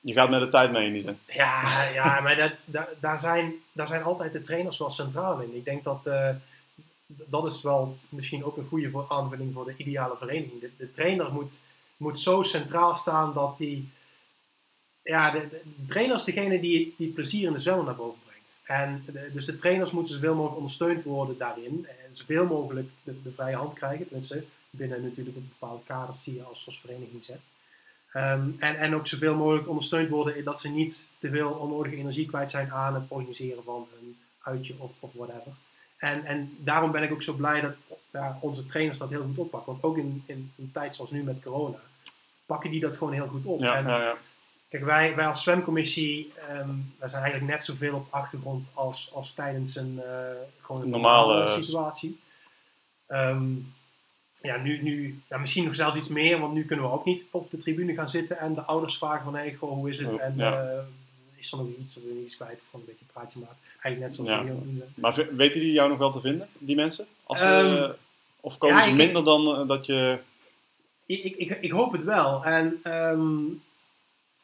Je 0.00 0.12
gaat 0.12 0.30
met 0.30 0.40
de 0.40 0.48
tijd 0.48 0.70
mee 0.70 0.92
die 0.92 1.02
zin. 1.02 1.18
ja, 1.26 1.82
ja 1.84 2.20
maar 2.24 2.36
dat, 2.36 2.52
daar, 2.64 2.88
daar, 3.00 3.18
zijn, 3.18 3.52
daar 3.72 3.86
zijn 3.86 4.02
altijd 4.02 4.32
de 4.32 4.40
trainers 4.40 4.78
wel 4.78 4.90
centraal 4.90 5.40
in. 5.40 5.54
Ik 5.56 5.64
denk 5.64 5.84
dat 5.84 6.08
dat 7.16 7.46
is 7.46 7.62
wel 7.62 7.96
misschien 8.08 8.44
ook 8.44 8.56
een 8.56 8.66
goede 8.68 8.90
voor, 8.90 9.06
aanvulling 9.08 9.54
voor 9.54 9.64
de 9.64 9.74
ideale 9.76 10.16
vereniging. 10.16 10.60
De, 10.60 10.70
de 10.76 10.90
trainer 10.90 11.32
moet, 11.32 11.60
moet 11.96 12.20
zo 12.20 12.42
centraal 12.42 12.94
staan 12.94 13.32
dat 13.32 13.56
die... 13.56 13.88
Ja, 15.02 15.30
de, 15.30 15.48
de, 15.50 15.60
de 15.76 15.86
trainer 15.86 16.16
is 16.16 16.24
degene 16.24 16.60
die, 16.60 16.94
die 16.98 17.08
plezier 17.12 17.46
in 17.46 17.52
de 17.52 17.58
zwemmen 17.58 17.84
naar 17.84 17.94
boven 17.96 18.18
brengt. 18.18 18.27
En 18.68 19.02
de- 19.06 19.30
dus 19.32 19.44
de 19.44 19.56
trainers 19.56 19.90
moeten 19.90 20.14
zoveel 20.14 20.34
mogelijk 20.34 20.56
ondersteund 20.56 21.04
worden 21.04 21.38
daarin. 21.38 21.86
En 21.88 22.16
zoveel 22.16 22.46
mogelijk 22.46 22.88
de, 23.02 23.22
de 23.22 23.30
vrije 23.32 23.56
hand 23.56 23.72
krijgen. 23.74 24.04
Tenminste, 24.06 24.44
binnen 24.70 25.02
natuurlijk 25.02 25.36
een 25.36 25.52
bepaalde 25.58 25.82
kaders 25.86 26.24
die 26.24 26.34
je 26.34 26.42
als, 26.42 26.66
als 26.66 26.80
vereniging 26.80 27.24
zet. 27.24 27.40
Ehm, 28.12 28.48
en, 28.58 28.78
en 28.78 28.94
ook 28.94 29.06
zoveel 29.06 29.34
mogelijk 29.34 29.68
ondersteund 29.68 30.08
worden 30.08 30.36
in 30.36 30.44
dat 30.44 30.60
ze 30.60 30.68
niet 30.68 31.08
te 31.18 31.30
veel 31.30 31.50
onnodige 31.50 31.96
energie 31.96 32.26
kwijt 32.26 32.50
zijn 32.50 32.72
aan 32.72 32.94
het 32.94 33.04
organiseren 33.08 33.62
van 33.64 33.86
een 34.00 34.16
uitje 34.42 34.74
of, 34.78 34.90
of 35.00 35.10
whatever. 35.14 35.52
En, 35.96 36.24
en 36.24 36.56
daarom 36.58 36.90
ben 36.90 37.02
ik 37.02 37.12
ook 37.12 37.22
zo 37.22 37.32
blij 37.32 37.60
dat 37.60 37.74
ja, 38.10 38.38
onze 38.40 38.66
trainers 38.66 38.98
dat 38.98 39.08
heel 39.10 39.22
goed 39.22 39.38
oppakken. 39.38 39.72
Want 39.72 39.84
ook 39.84 39.96
in, 39.98 40.22
in 40.26 40.52
een 40.58 40.70
tijd 40.72 40.94
zoals 40.94 41.10
nu 41.10 41.22
met 41.22 41.42
corona, 41.42 41.78
pakken 42.46 42.70
die 42.70 42.80
dat 42.80 42.96
gewoon 42.96 43.12
heel 43.12 43.26
goed 43.26 43.44
op. 43.44 43.60
Ja, 43.60 43.76
en, 43.76 43.86
ja, 43.86 44.02
ja. 44.02 44.16
Kijk, 44.68 44.84
wij, 44.84 45.14
wij 45.14 45.26
als 45.26 45.42
zwemcommissie, 45.42 46.32
wij 46.98 47.08
zijn 47.08 47.22
eigenlijk 47.22 47.52
net 47.52 47.64
zoveel 47.64 47.94
op 47.94 48.04
de 48.04 48.16
achtergrond 48.16 48.66
als, 48.74 49.10
als 49.14 49.34
tijdens 49.34 49.76
een, 49.76 50.00
eh, 50.02 50.10
gewoon 50.60 50.82
een 50.82 50.88
Normale, 50.90 51.34
normale, 51.34 51.62
situatie. 51.62 52.18
Ehm, 53.06 53.44
ja, 54.42 54.56
nu, 54.56 54.82
nu 54.82 55.20
ja, 55.28 55.38
misschien 55.38 55.64
nog 55.64 55.74
zelfs 55.74 55.96
iets 55.96 56.08
meer, 56.08 56.38
want 56.40 56.54
nu 56.54 56.64
kunnen 56.64 56.84
we 56.84 56.90
ook 56.92 57.04
niet 57.04 57.22
op 57.30 57.50
de 57.50 57.56
tribune 57.56 57.94
gaan 57.94 58.08
zitten 58.08 58.38
en 58.38 58.54
de 58.54 58.60
ouders 58.62 58.98
vragen 58.98 59.24
van, 59.24 59.36
hé, 59.36 59.54
goh, 59.54 59.70
hoe 59.70 59.88
is 59.88 59.98
het? 59.98 60.16
En 60.18 60.34
Ja. 60.36 60.62
eh, 60.62 60.78
is 61.36 61.52
er 61.52 61.58
nog 61.58 61.66
iets, 61.78 61.96
of 61.96 62.02
wil 62.02 62.14
je 62.14 62.24
iets 62.24 62.36
kwijt? 62.36 62.60
Gewoon 62.70 62.80
een 62.86 62.86
beetje 62.92 63.04
een 63.06 63.12
praatje 63.12 63.38
maken. 63.38 63.56
Eigenlijk 63.82 64.00
net 64.00 64.14
zoals 64.14 64.30
Ja. 64.30 64.38
we 64.44 64.50
hier 64.50 64.60
doen. 64.62 64.82
Maar 64.94 65.36
weten 65.36 65.60
die 65.60 65.72
jou 65.72 65.88
nog 65.88 65.98
wel 65.98 66.12
te 66.12 66.20
vinden, 66.20 66.48
die 66.58 66.76
mensen? 66.76 67.06
Als 67.24 67.38
ze, 67.38 67.44
Ehm, 67.44 67.76
eh, 67.76 67.90
of 68.40 68.58
komen 68.58 68.82
ze 68.82 68.92
minder 68.92 69.24
dan 69.24 69.46
eh, 69.60 69.68
dat 69.68 69.86
je... 69.86 70.18
Ik, 71.06 71.24
ik, 71.24 71.36
ik, 71.36 71.58
ik 71.60 71.70
hoop 71.70 71.92
het 71.92 72.04
wel. 72.04 72.44
En, 72.44 72.80
ehm, 72.82 73.36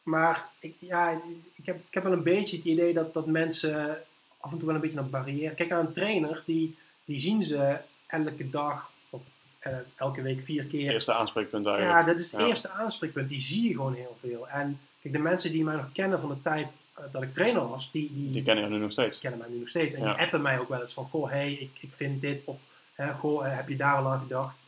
maar 0.05 0.49
ik, 0.59 0.75
ja, 0.79 1.11
ik, 1.55 1.65
heb, 1.65 1.75
ik 1.87 1.93
heb 1.93 2.03
wel 2.03 2.11
een 2.11 2.23
beetje 2.23 2.55
het 2.57 2.65
idee 2.65 2.93
dat, 2.93 3.13
dat 3.13 3.25
mensen 3.27 3.97
af 4.39 4.51
en 4.51 4.57
toe 4.57 4.65
wel 4.67 4.75
een 4.75 4.81
beetje 4.81 4.97
een 4.99 5.09
barrière... 5.09 5.55
Kijk, 5.55 5.71
aan 5.71 5.85
een 5.85 5.93
trainer, 5.93 6.43
die, 6.45 6.75
die 7.05 7.19
zien 7.19 7.43
ze 7.43 7.77
elke 8.07 8.49
dag 8.49 8.91
of 9.09 9.21
eh, 9.59 9.77
elke 9.95 10.21
week 10.21 10.41
vier 10.43 10.63
keer. 10.65 10.91
Eerste 10.91 11.13
aanspreekpunt 11.13 11.65
Ja, 11.65 11.75
eigenlijk. 11.75 12.05
dat 12.07 12.19
is 12.19 12.31
het 12.31 12.41
Ja. 12.41 12.47
eerste 12.47 12.69
aanspreekpunt. 12.69 13.29
Die 13.29 13.39
zie 13.41 13.63
je 13.67 13.73
gewoon 13.73 13.93
heel 13.93 14.17
veel. 14.21 14.47
En 14.49 14.79
kijk, 15.01 15.13
de 15.13 15.19
mensen 15.19 15.51
die 15.51 15.63
mij 15.63 15.75
nog 15.75 15.91
kennen 15.91 16.19
van 16.19 16.29
de 16.29 16.41
tijd 16.41 16.67
eh, 16.93 17.03
dat 17.11 17.21
ik 17.21 17.33
trainer 17.33 17.67
was, 17.67 17.91
die, 17.91 18.11
die, 18.13 18.31
Die 18.31 18.43
kennen 18.43 18.63
je 18.63 18.69
nu 18.69 18.77
nog 18.77 18.91
steeds. 18.91 19.19
kennen 19.19 19.39
mij 19.39 19.49
nu 19.49 19.59
nog 19.59 19.69
steeds. 19.69 19.95
En 19.95 20.03
Ja. 20.03 20.13
die 20.13 20.23
appen 20.25 20.41
mij 20.41 20.59
ook 20.59 20.69
wel 20.69 20.81
eens 20.81 20.93
van, 20.93 21.07
goh, 21.09 21.29
hey, 21.29 21.53
ik, 21.53 21.71
ik 21.79 21.93
vind 21.93 22.21
dit. 22.21 22.41
Of, 22.45 22.57
hè, 22.93 23.13
goh, 23.13 23.45
eh, 23.47 23.55
heb 23.55 23.69
je 23.69 23.75
daar 23.75 23.95
al 23.95 24.07
aan 24.07 24.19
gedacht? 24.21 24.63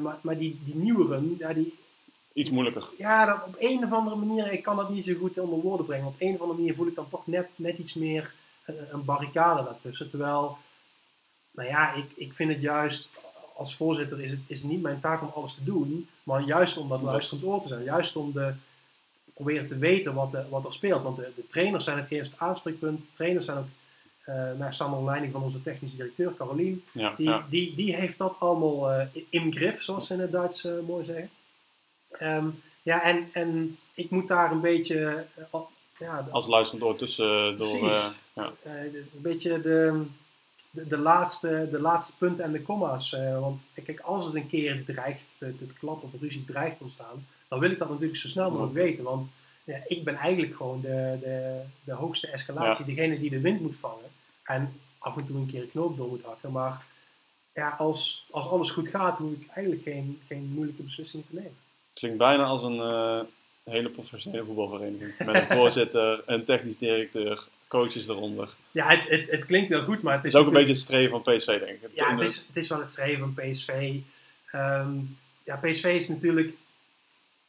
Maar, 0.00 0.18
maar 0.22 0.38
die, 0.38 0.60
die 0.64 0.74
nieuweren, 0.76 1.34
ja, 1.38 1.52
die, 1.52 1.74
Iets 2.32 2.50
moeilijker. 2.50 2.88
ja, 2.98 3.24
dat 3.24 3.46
op 3.46 3.56
een 3.58 3.84
of 3.84 3.92
andere 3.92 4.16
manier, 4.16 4.52
ik 4.52 4.62
kan 4.62 4.76
dat 4.76 4.90
niet 4.90 5.04
zo 5.04 5.14
goed 5.18 5.38
onder 5.38 5.58
woorden 5.60 5.86
brengen. 5.86 6.06
Op 6.06 6.14
een 6.18 6.34
of 6.34 6.40
andere 6.40 6.58
manier 6.58 6.74
voel 6.74 6.86
ik 6.86 6.94
dan 6.94 7.08
toch 7.08 7.26
net, 7.26 7.48
net 7.56 7.78
iets 7.78 7.94
meer 7.94 8.32
eh, 8.64 8.74
een 8.92 9.04
barricade 9.04 9.64
daartussen. 9.64 10.10
Terwijl, 10.10 10.56
nou 11.50 11.68
ja, 11.68 11.94
ik, 11.94 12.04
ik 12.14 12.32
vind 12.32 12.52
het 12.52 12.60
juist, 12.60 13.08
als 13.56 13.76
voorzitter 13.76 14.20
is 14.20 14.30
het, 14.30 14.40
is 14.46 14.62
niet 14.62 14.82
mijn 14.82 15.00
taak 15.00 15.22
om 15.22 15.30
alles 15.34 15.54
te 15.54 15.64
doen. 15.64 16.08
Maar 16.22 16.42
juist 16.42 16.76
om 16.76 16.88
dat 16.88 17.02
luisterend 17.02 17.46
oor 17.46 17.62
te 17.62 17.68
zijn. 17.68 17.84
Juist 17.84 18.16
om 18.16 18.32
de, 18.32 18.52
proberen 19.34 19.68
te 19.68 19.76
weten 19.78 20.14
wat, 20.14 20.34
er- 20.34 20.46
wat 20.48 20.64
er 20.64 20.72
speelt. 20.72 21.02
Want 21.02 21.16
de, 21.16 21.32
de 21.36 21.46
trainers 21.46 21.84
zijn 21.84 21.98
het 21.98 22.10
eerste 22.10 22.38
aanspreekpunt. 22.38 23.00
De 23.02 23.12
trainers 23.12 23.44
zijn 23.44 23.58
ook, 23.58 23.64
eh 24.24 24.34
naar 24.58 24.74
staan 24.74 24.92
onder 24.92 25.06
leiding 25.10 25.32
van 25.32 25.42
onze 25.42 25.62
technische 25.62 25.96
directeur, 25.96 26.34
Carolien. 26.34 26.84
Ja, 26.92 27.14
Die, 27.16 27.28
ja. 27.28 27.46
die, 27.50 27.74
die 27.74 27.94
heeft 27.94 28.18
dat 28.18 28.34
allemaal 28.38 28.90
eh 28.92 29.06
in 29.28 29.52
grif, 29.54 29.82
zoals 29.82 30.06
ze 30.06 30.14
in 30.14 30.20
het 30.20 30.32
Duits 30.32 30.64
eh, 30.64 30.72
mooi 30.86 31.04
zeggen. 31.04 31.30
Ehm, 32.10 32.46
ja, 32.82 33.02
en, 33.02 33.28
en 33.32 33.78
ik 33.94 34.10
moet 34.10 34.28
daar 34.28 34.50
een 34.52 34.60
beetje, 34.60 35.26
eh, 35.52 35.60
ja, 35.98 36.26
Als 36.30 36.46
luisterend 36.46 36.82
door 36.82 36.96
tussen... 36.96 37.56
Door, 37.56 37.90
eh, 37.90 38.06
ja. 38.32 38.52
eh, 38.62 38.82
een 38.94 39.08
beetje 39.12 39.60
de, 39.60 40.04
de, 40.70 40.88
de, 40.88 40.98
laatste, 40.98 41.68
de 41.70 41.80
laatste 41.80 42.16
punten 42.16 42.44
en 42.44 42.52
de 42.52 42.62
comma's. 42.62 43.12
eh, 43.12 43.40
want 43.40 43.68
kijk, 43.84 44.00
als 44.00 44.24
het 44.24 44.34
een 44.34 44.48
keer 44.48 44.84
dreigt 44.84 45.36
te 45.38 45.66
klappen 45.78 46.10
of 46.12 46.20
ruzie 46.20 46.44
dreigt 46.44 46.76
te 46.78 46.84
ontstaan, 46.84 47.26
dan 47.48 47.58
wil 47.58 47.70
ik 47.70 47.78
dat 47.78 47.88
natuurlijk 47.88 48.18
zo 48.18 48.28
snel 48.28 48.50
mogelijk 48.50 48.74
weten. 48.74 49.04
Want 49.04 49.28
ja, 49.64 49.82
ik 49.86 50.04
ben 50.04 50.14
eigenlijk 50.14 50.56
gewoon 50.56 50.80
de, 50.80 51.18
de, 51.20 51.60
de 51.84 51.92
hoogste 51.92 52.26
escalatie, 52.26 52.84
degene 52.84 53.20
die 53.20 53.30
de 53.30 53.40
wind 53.40 53.60
moet 53.60 53.76
vangen. 53.76 54.10
En 54.42 54.80
af 54.98 55.16
en 55.16 55.26
toe 55.26 55.36
een 55.36 55.46
keer 55.46 55.62
een 55.62 55.70
knoop 55.70 55.96
door 55.96 56.08
moet 56.08 56.24
hakken. 56.24 56.52
Maar 56.52 56.84
ja, 57.54 57.68
als, 57.68 58.26
als 58.30 58.46
alles 58.46 58.70
goed 58.70 58.88
gaat, 58.88 59.18
hoef 59.18 59.32
ik 59.32 59.48
eigenlijk 59.48 59.82
geen, 59.84 60.20
geen 60.26 60.50
moeilijke 60.54 60.82
beslissingen 60.82 61.26
te 61.28 61.34
nemen. 61.34 61.56
Klinkt 62.00 62.18
bijna 62.18 62.44
als 62.44 62.62
een 62.62 62.80
eh, 62.80 63.20
hele 63.64 63.88
professionele 63.88 64.44
voetbalvereniging. 64.44 65.12
Met 65.18 65.34
een 65.34 65.56
voorzitter, 65.56 66.22
een 66.26 66.44
technisch 66.44 66.78
directeur, 66.78 67.46
coaches 67.68 68.08
eronder. 68.08 68.48
Ja, 68.70 68.88
het, 68.88 69.08
het, 69.08 69.30
het 69.30 69.46
klinkt 69.46 69.68
heel 69.68 69.82
goed, 69.84 70.02
maar 70.02 70.14
het 70.14 70.22
Het 70.22 70.32
is, 70.32 70.38
ook 70.40 70.46
een 70.46 70.52
beetje 70.52 70.68
het 70.72 70.80
streven 70.80 71.10
van 71.10 71.34
PSV, 71.34 71.46
denk 71.46 71.82
ik. 71.82 71.88
Ja, 71.94 72.08
In 72.10 72.18
het 72.18 72.28
is, 72.28 72.36
het 72.46 72.56
is 72.56 72.68
wel 72.68 72.78
het 72.78 72.88
streven 72.88 73.18
van 73.34 73.34
PSV. 73.50 73.94
Ehm, 74.50 74.90
ja, 75.44 75.56
PSV 75.56 75.84
is 75.84 76.08
natuurlijk 76.08 76.52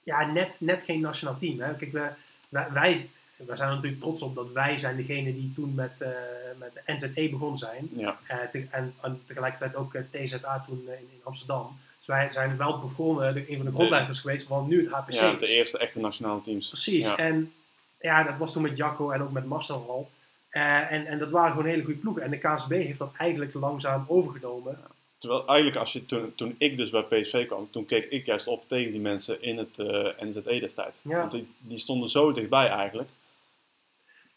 ja, 0.03 0.31
net, 0.31 0.55
net 0.59 0.83
geen 0.83 0.99
nationaal 1.01 1.37
team. 1.37 1.59
Hè. 1.59 1.75
Kijk, 1.75 1.91
wij, 1.91 2.13
wij, 2.49 2.67
wij, 2.71 3.09
wij 3.37 3.55
zijn 3.55 3.69
er 3.69 3.75
natuurlijk 3.75 4.01
trots 4.01 4.21
op 4.21 4.35
dat 4.35 4.51
wij 4.51 4.77
zijn 4.77 4.95
degene 4.95 5.33
die 5.33 5.51
toen 5.55 5.75
met, 5.75 6.01
eh, 6.01 6.09
met 6.57 6.71
de 6.85 6.93
NZE 6.93 7.29
begonnen 7.29 7.57
zijn. 7.59 7.89
Ja, 7.95 8.19
Eh, 8.27 8.37
te- 8.51 8.67
en, 8.71 8.93
en 9.01 9.21
tegelijkertijd 9.25 9.75
ook 9.75 9.95
TZA 10.11 10.63
toen 10.67 10.83
in, 10.85 10.91
in 10.93 11.21
Amsterdam. 11.23 11.79
Dus 12.01 12.09
wij 12.09 12.31
zijn 12.31 12.57
wel 12.57 12.79
begonnen, 12.79 13.33
de, 13.33 13.51
een 13.51 13.57
van 13.57 13.65
de 13.65 13.71
grondleggers 13.71 14.19
geweest 14.19 14.47
van 14.47 14.67
nu 14.67 14.83
het 14.83 14.91
HPC. 14.91 15.13
ja, 15.13 15.33
de 15.33 15.47
eerste 15.47 15.77
echte 15.77 15.99
nationale 15.99 16.41
teams. 16.41 16.67
Precies. 16.67 17.05
Ja. 17.05 17.17
En 17.17 17.53
ja, 17.99 18.23
dat 18.23 18.37
was 18.37 18.53
toen 18.53 18.61
met 18.61 18.77
Jacco 18.77 19.11
en 19.11 19.21
ook 19.21 19.31
met 19.31 19.45
Marcel 19.45 19.85
al. 19.89 20.09
Eh, 20.49 20.91
en, 20.91 21.05
en 21.05 21.19
dat 21.19 21.29
waren 21.29 21.51
gewoon 21.51 21.65
hele 21.65 21.83
goede 21.83 21.99
ploegen. 21.99 22.23
En 22.23 22.29
de 22.29 22.37
KSB 22.37 22.71
heeft 22.71 22.99
dat 22.99 23.13
eigenlijk 23.17 23.53
langzaam 23.53 24.05
overgenomen. 24.07 24.79
Terwijl 25.17 25.47
eigenlijk, 25.47 25.77
als 25.77 25.93
je, 25.93 26.05
toen, 26.05 26.35
toen 26.35 26.55
ik 26.57 26.77
dus 26.77 26.89
bij 26.89 27.03
PSV 27.03 27.47
kwam, 27.47 27.67
toen 27.71 27.85
keek 27.85 28.05
ik 28.05 28.25
juist 28.25 28.47
op 28.47 28.67
tegen 28.67 28.91
die 28.91 29.01
mensen 29.01 29.41
in 29.41 29.57
het 29.57 29.79
eh, 29.79 30.27
NZE 30.27 30.59
destijds. 30.59 30.97
Ja. 31.01 31.17
Want 31.17 31.31
die, 31.31 31.47
die 31.57 31.77
stonden 31.77 32.09
zo 32.09 32.31
dichtbij 32.31 32.67
eigenlijk. 32.67 33.09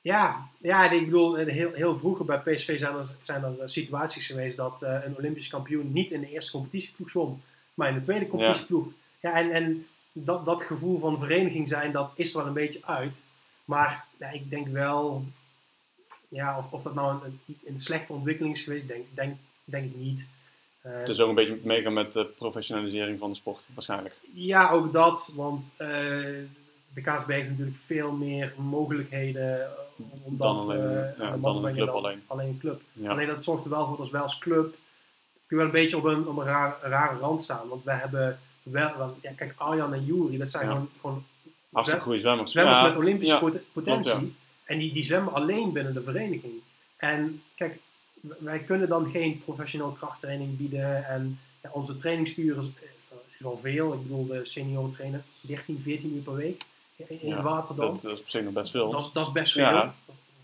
Ja, 0.05 0.49
ja 0.59 0.91
ik 0.91 1.05
bedoel, 1.05 1.39
eh, 1.39 1.53
heel, 1.53 1.73
heel 1.73 1.99
vroeger 1.99 2.25
bij 2.25 2.39
PSV 2.39 2.79
zijn 2.79 2.97
er, 2.97 3.17
zijn 3.23 3.43
er 3.43 3.61
eh, 3.61 3.67
situaties 3.67 4.27
geweest 4.27 4.57
dat 4.57 4.83
eh, 4.83 5.05
een 5.05 5.17
Olympisch 5.17 5.49
kampioen 5.49 5.93
niet 5.93 6.11
in 6.11 6.21
de 6.21 6.31
eerste 6.31 6.53
competitieploeg 6.53 7.11
zwom, 7.11 7.43
maar 7.75 7.89
in 7.89 7.95
de 7.95 8.01
tweede 8.01 8.27
competitieploeg. 8.29 8.87
Ja, 9.21 9.35
en, 9.35 9.51
en 9.53 9.87
dat, 10.13 10.45
dat 10.45 10.63
gevoel 10.63 10.99
van 10.99 11.19
vereniging 11.19 11.69
zijn, 11.69 11.93
dat 11.93 12.13
is 12.15 12.31
er 12.33 12.39
wel 12.39 12.47
een 12.47 12.53
beetje 12.53 12.81
uit. 12.85 13.25
Maar 13.65 14.05
ja, 14.19 14.31
ik 14.31 14.51
denk 14.51 14.69
wel, 14.69 15.25
ja, 16.29 16.59
of, 16.59 16.73
of 16.73 16.83
dat 16.83 16.95
nou 16.95 17.15
een, 17.25 17.41
een, 17.47 17.59
een 17.67 17.79
slechte 17.79 18.13
ontwikkeling 18.13 18.55
is 18.55 18.63
geweest, 18.63 18.89
denk, 18.89 19.05
denk, 19.15 19.37
denk 19.65 19.85
ik 19.85 19.97
niet. 19.97 20.31
Eh, 20.81 20.93
Het 20.99 21.09
is 21.09 21.21
ook 21.21 21.29
een 21.29 21.35
beetje 21.35 21.59
meegaan 21.63 21.93
met 21.93 22.13
de 22.13 22.25
professionalisering 22.25 23.19
van 23.19 23.31
de 23.31 23.37
sport, 23.37 23.67
waarschijnlijk. 23.75 24.15
Ja, 24.35 24.71
ook 24.71 24.93
dat, 24.93 25.31
want 25.35 25.73
eh, 25.77 25.89
de 26.95 27.01
KSB 27.03 27.29
heeft 27.29 27.49
natuurlijk 27.49 27.77
veel 27.77 28.13
meer 28.13 28.53
mogelijkheden. 28.57 29.61
eh, 29.63 29.69
Omdat, 30.23 30.39
Dan 30.39 30.61
alleen, 30.61 31.15
ja, 31.19 31.37
dan 31.37 31.65
een 31.65 31.75
club 31.75 31.87
dan 31.87 31.95
alleen. 31.97 32.23
alleen 32.27 32.49
een 32.49 32.59
club. 32.59 32.81
Ja. 32.93 33.11
Alleen 33.11 33.27
dat 33.27 33.45
zorgt 33.45 33.65
er 33.65 33.71
wel 33.71 33.87
voor 33.87 33.97
dat 33.97 34.11
wij 34.11 34.21
als 34.21 34.39
club 34.39 34.75
wel 35.57 35.65
een 35.65 35.71
beetje 35.71 35.97
op 35.97 36.05
een, 36.05 36.27
op 36.29 36.37
een 36.37 36.45
raar- 36.45 36.79
rare 36.83 37.19
rand 37.19 37.43
staan. 37.43 37.69
Want 37.69 37.85
we 37.85 37.93
hebben 37.93 38.39
wel, 38.63 39.17
ja, 39.23 39.33
kijk, 39.37 39.55
Arjan 39.57 39.93
en 39.95 40.05
Juri, 40.05 40.39
dat 40.39 40.51
zijn 40.51 40.65
Ja. 40.67 40.71
gewoon, 40.73 40.89
gewoon 41.01 41.25
Hartstikke 41.73 42.05
goede 42.05 42.21
zwemmers. 42.21 42.53
zwemmers 42.53 42.77
Ja, 42.79 42.83
met 42.89 42.97
Olympische 42.97 43.35
ja, 43.35 43.61
potentie. 43.73 44.35
En 44.65 44.79
die, 44.79 44.93
die 44.93 45.03
zwemmen 45.03 45.33
alleen 45.33 45.73
binnen 45.73 45.95
de 45.95 46.03
vereniging. 46.03 46.53
En 46.97 47.43
kijk, 47.55 47.79
wij 48.39 48.59
kunnen 48.59 48.89
dan 48.89 49.11
geen 49.11 49.43
professioneel 49.45 49.91
krachttraining 49.91 50.57
bieden. 50.57 51.05
En 51.09 51.39
onze 51.71 51.97
trainingsuren 51.97 52.63
is, 52.63 52.69
is 53.29 53.39
wel 53.39 53.59
veel. 53.63 53.93
Ik 53.93 54.03
bedoel, 54.03 54.27
de 54.27 54.41
senioren 54.47 54.91
trainen 54.91 55.25
13, 55.41 55.81
14 55.83 56.15
uur 56.15 56.23
per 56.23 56.35
week 56.35 56.63
in, 56.97 57.43
water 57.43 57.77
dan. 57.77 57.87
Dat, 57.93 58.03
dat 58.03 58.13
is 58.13 58.21
op 58.21 58.29
zich 58.29 58.43
nog 58.43 58.53
best 58.53 58.71
veel. 58.71 58.91
Dat 58.91 59.01
is, 59.01 59.13
dat 59.13 59.27
is 59.27 59.33
best 59.33 59.53
veel. 59.53 59.93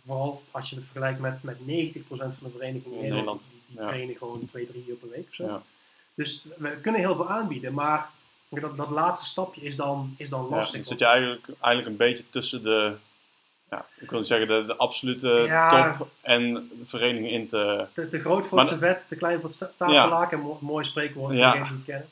Vooral 0.07 0.43
als 0.51 0.71
je 0.71 0.77
het 0.77 0.85
vergelijkt 0.85 1.21
met, 1.21 1.43
met 1.43 1.57
90% 1.57 1.61
van 2.07 2.29
de 2.41 2.51
verenigingen 2.53 2.99
in 3.03 3.09
Nederland. 3.11 3.47
Die 3.51 3.60
ja. 3.77 3.83
trainen 3.85 4.17
gewoon 4.17 4.47
2, 4.51 4.67
3 4.67 4.85
uur 4.89 4.95
per 4.95 5.09
week 5.11 5.27
of 5.29 5.35
zo. 5.35 5.45
Ja. 5.45 5.63
Dus 6.15 6.45
we 6.57 6.69
kunnen 6.83 7.01
heel 7.01 7.15
veel 7.15 7.29
aanbieden. 7.29 7.75
Maar 7.75 8.09
dat, 8.49 8.77
dat 8.77 8.91
laatste 8.91 9.27
stapje 9.27 9.61
is 9.61 9.77
dan, 9.77 10.15
is 10.19 10.29
dan 10.29 10.49
lastig. 10.49 10.75
dan 10.77 10.85
zit 10.85 10.99
je 10.99 11.05
eigenlijk, 11.05 11.47
eigenlijk 11.61 11.87
een 11.87 12.07
beetje 12.09 12.25
tussen 12.31 12.63
de, 12.63 12.93
ja, 13.71 13.87
ik 13.99 14.11
wil 14.11 14.25
zeggen 14.25 14.49
de, 14.49 14.65
de 14.67 14.77
absolute 14.77 15.47
top 15.97 16.09
en 16.21 16.53
de 16.53 16.87
vereniging 16.87 17.31
in 17.31 17.49
te... 17.49 17.87
te, 17.95 18.09
te 18.09 18.21
groot 18.21 18.47
voor 18.47 18.59
het 18.59 18.69
servet, 18.69 19.07
te 19.09 19.17
klein 19.17 19.41
voor 19.41 19.49
het 19.51 19.73
tafellaken. 19.77 20.41
Mo 20.41 20.59
mooi 20.61 20.85
spreekwoord 20.85 21.35
Ja. 21.35 21.53
die 21.53 21.83
kennen. 21.85 22.09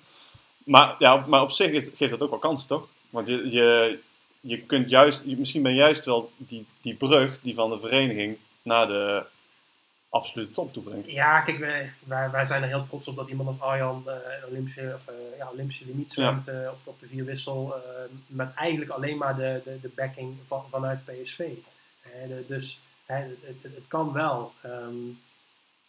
Maar, 0.65 0.95
ja, 0.99 1.25
maar 1.27 1.43
op 1.43 1.51
zich 1.51 1.71
is, 1.71 1.85
geeft 1.97 2.11
dat 2.11 2.21
ook 2.21 2.31
wel 2.31 2.39
kansen, 2.39 2.69
toch? 2.69 2.87
Want 3.11 3.27
je, 3.29 3.51
je, 3.51 3.99
je 4.41 4.59
kunt 4.63 4.91
juist, 4.91 5.23
je- 5.27 5.37
misschien 5.37 5.63
ben 5.63 5.73
je 5.73 5.79
juist 5.79 6.05
wel 6.05 6.33
die, 6.37 6.67
die 6.81 6.95
brug 6.95 7.41
die 7.41 7.55
van 7.55 7.71
de 7.71 7.79
vereniging 7.79 8.37
naar 8.63 8.87
de 8.87 9.23
absolute 10.11 10.53
top 10.53 10.73
toe 10.73 10.83
brengt. 10.83 11.11
Ja, 11.11 11.41
kijk, 11.41 11.59
wij, 11.59 11.93
wij, 12.05 12.31
wij 12.31 12.45
zijn 12.45 12.63
er 12.63 12.69
heel 12.69 12.83
trots 12.83 13.09
op 13.09 13.17
dat 13.17 13.29
iemand 13.29 13.49
als 13.49 13.61
Arjan 13.61 14.03
eh, 14.07 14.49
Olympische, 14.49 14.95
of, 14.95 15.15
eh, 15.15 15.39
ja, 15.39 15.49
Olympische 15.53 15.85
limiet 15.87 16.13
zwemt 16.13 16.49
eh, 16.49 16.69
op, 16.73 16.79
op 16.85 17.01
de 17.01 17.07
vierwissel. 17.07 17.75
met 18.27 18.55
eigenlijk 18.55 18.91
alleen 18.91 19.17
maar 19.17 19.37
de, 19.37 19.61
de, 19.65 19.81
de 19.81 19.91
backing 19.95 20.37
van, 20.47 20.65
vanuit 20.71 21.05
PSV. 21.05 21.39
De- 22.29 22.45
dus 22.49 22.81
het, 23.07 23.27
het, 23.43 23.63
het 23.63 23.85
kan 23.89 24.13
wel. 24.13 24.53
Ehm, 24.63 24.95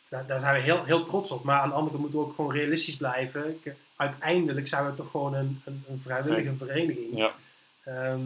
daar, 0.10 0.26
daar 0.26 0.40
zijn 0.40 0.54
we 0.54 0.60
heel, 0.62 0.84
heel 0.84 1.04
trots 1.06 1.32
op. 1.32 1.44
Maar 1.44 1.60
aan 1.60 1.70
de 1.70 1.76
andere 1.76 1.92
kant 1.92 2.02
moeten 2.02 2.20
we 2.20 2.26
ook 2.26 2.36
gewoon 2.36 2.52
realistisch 2.52 2.98
blijven. 2.98 3.60
Uiteindelijk 3.96 4.68
zijn 4.68 4.86
we 4.86 4.94
toch 4.96 5.12
gewoon 5.12 5.34
een, 5.34 5.62
een, 5.66 5.84
een 5.90 6.00
vrijwillige 6.04 6.56
vereniging. 6.58 7.18
Ja, 7.18 7.34
ehm, 7.84 8.22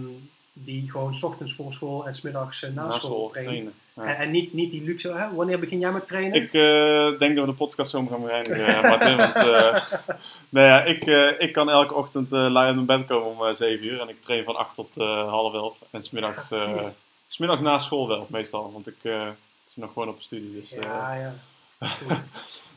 die 0.53 0.91
gewoon 0.91 1.15
's 1.15 1.23
ochtends 1.23 1.53
voor 1.53 1.73
school 1.73 2.07
en 2.07 2.15
's 2.15 2.21
middags 2.21 2.63
eh, 2.63 2.71
na, 2.71 2.85
na 2.85 2.91
school, 2.91 3.29
traint. 3.29 3.49
trainen. 3.49 3.73
Ja. 3.93 4.03
En, 4.03 4.15
en 4.17 4.31
niet, 4.31 4.53
niet 4.53 4.71
die 4.71 4.83
luxe, 4.83 5.13
hè? 5.13 5.33
wanneer 5.33 5.59
begin 5.59 5.79
jij 5.79 5.91
met 5.91 6.07
trainen? 6.07 6.41
Ik 6.41 6.53
eh, 6.53 7.19
denk 7.19 7.35
dat 7.35 7.45
we 7.45 7.51
de 7.51 7.57
podcast 7.57 7.91
zo 7.91 8.05
gaan 8.05 8.21
bereinigen, 8.21 8.67
eh, 8.67 8.81
Martin. 8.81 9.17
Want, 9.17 9.33
nou 10.55 10.67
ja, 10.67 10.83
ik, 10.83 11.05
ik 11.39 11.53
kan 11.53 11.69
elke 11.69 11.93
ochtend 11.93 12.29
lui 12.29 12.65
uit 12.65 12.75
mijn 12.75 12.85
bed 12.85 13.05
komen 13.05 13.27
om 13.27 13.45
eh 13.45 13.55
7 13.55 13.85
uur. 13.85 13.99
En 13.99 14.09
ik 14.09 14.23
train 14.23 14.43
van 14.43 14.55
8 14.55 14.75
tot 14.75 14.89
half 15.29 15.53
11. 15.53 15.77
En 15.89 16.03
smiddags, 16.03 16.49
Ja, 16.49 16.93
smiddags 17.27 17.61
na 17.61 17.79
school 17.79 18.07
wel, 18.07 18.27
meestal. 18.29 18.71
Want 18.71 18.87
ik, 18.87 18.97
zit 19.01 19.83
nog 19.83 19.93
gewoon 19.93 20.09
op 20.09 20.21
studie. 20.21 20.59
Dus, 20.59 20.69
ja, 20.69 21.15
ja. 21.15 21.35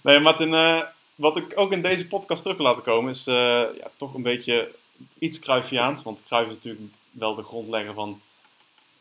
Nee, 0.01 0.21
Martin, 0.21 0.83
wat 1.15 1.37
ik 1.37 1.53
ook 1.55 1.73
in 1.73 1.83
deze 1.83 2.07
podcast 2.07 2.43
terug 2.43 2.57
wil 2.57 2.67
laten 2.67 2.83
komen 2.83 3.11
is 3.11 3.25
ja, 3.25 3.91
toch 3.97 4.15
een 4.15 4.23
beetje 4.23 4.75
iets 5.19 5.39
Cruyffiaans. 5.39 6.03
Want 6.03 6.19
Cruyff 6.27 6.49
is 6.49 6.55
natuurlijk 6.55 6.81
wel 7.19 7.35
de 7.35 7.43
grondlegger 7.43 7.95
van 7.95 8.21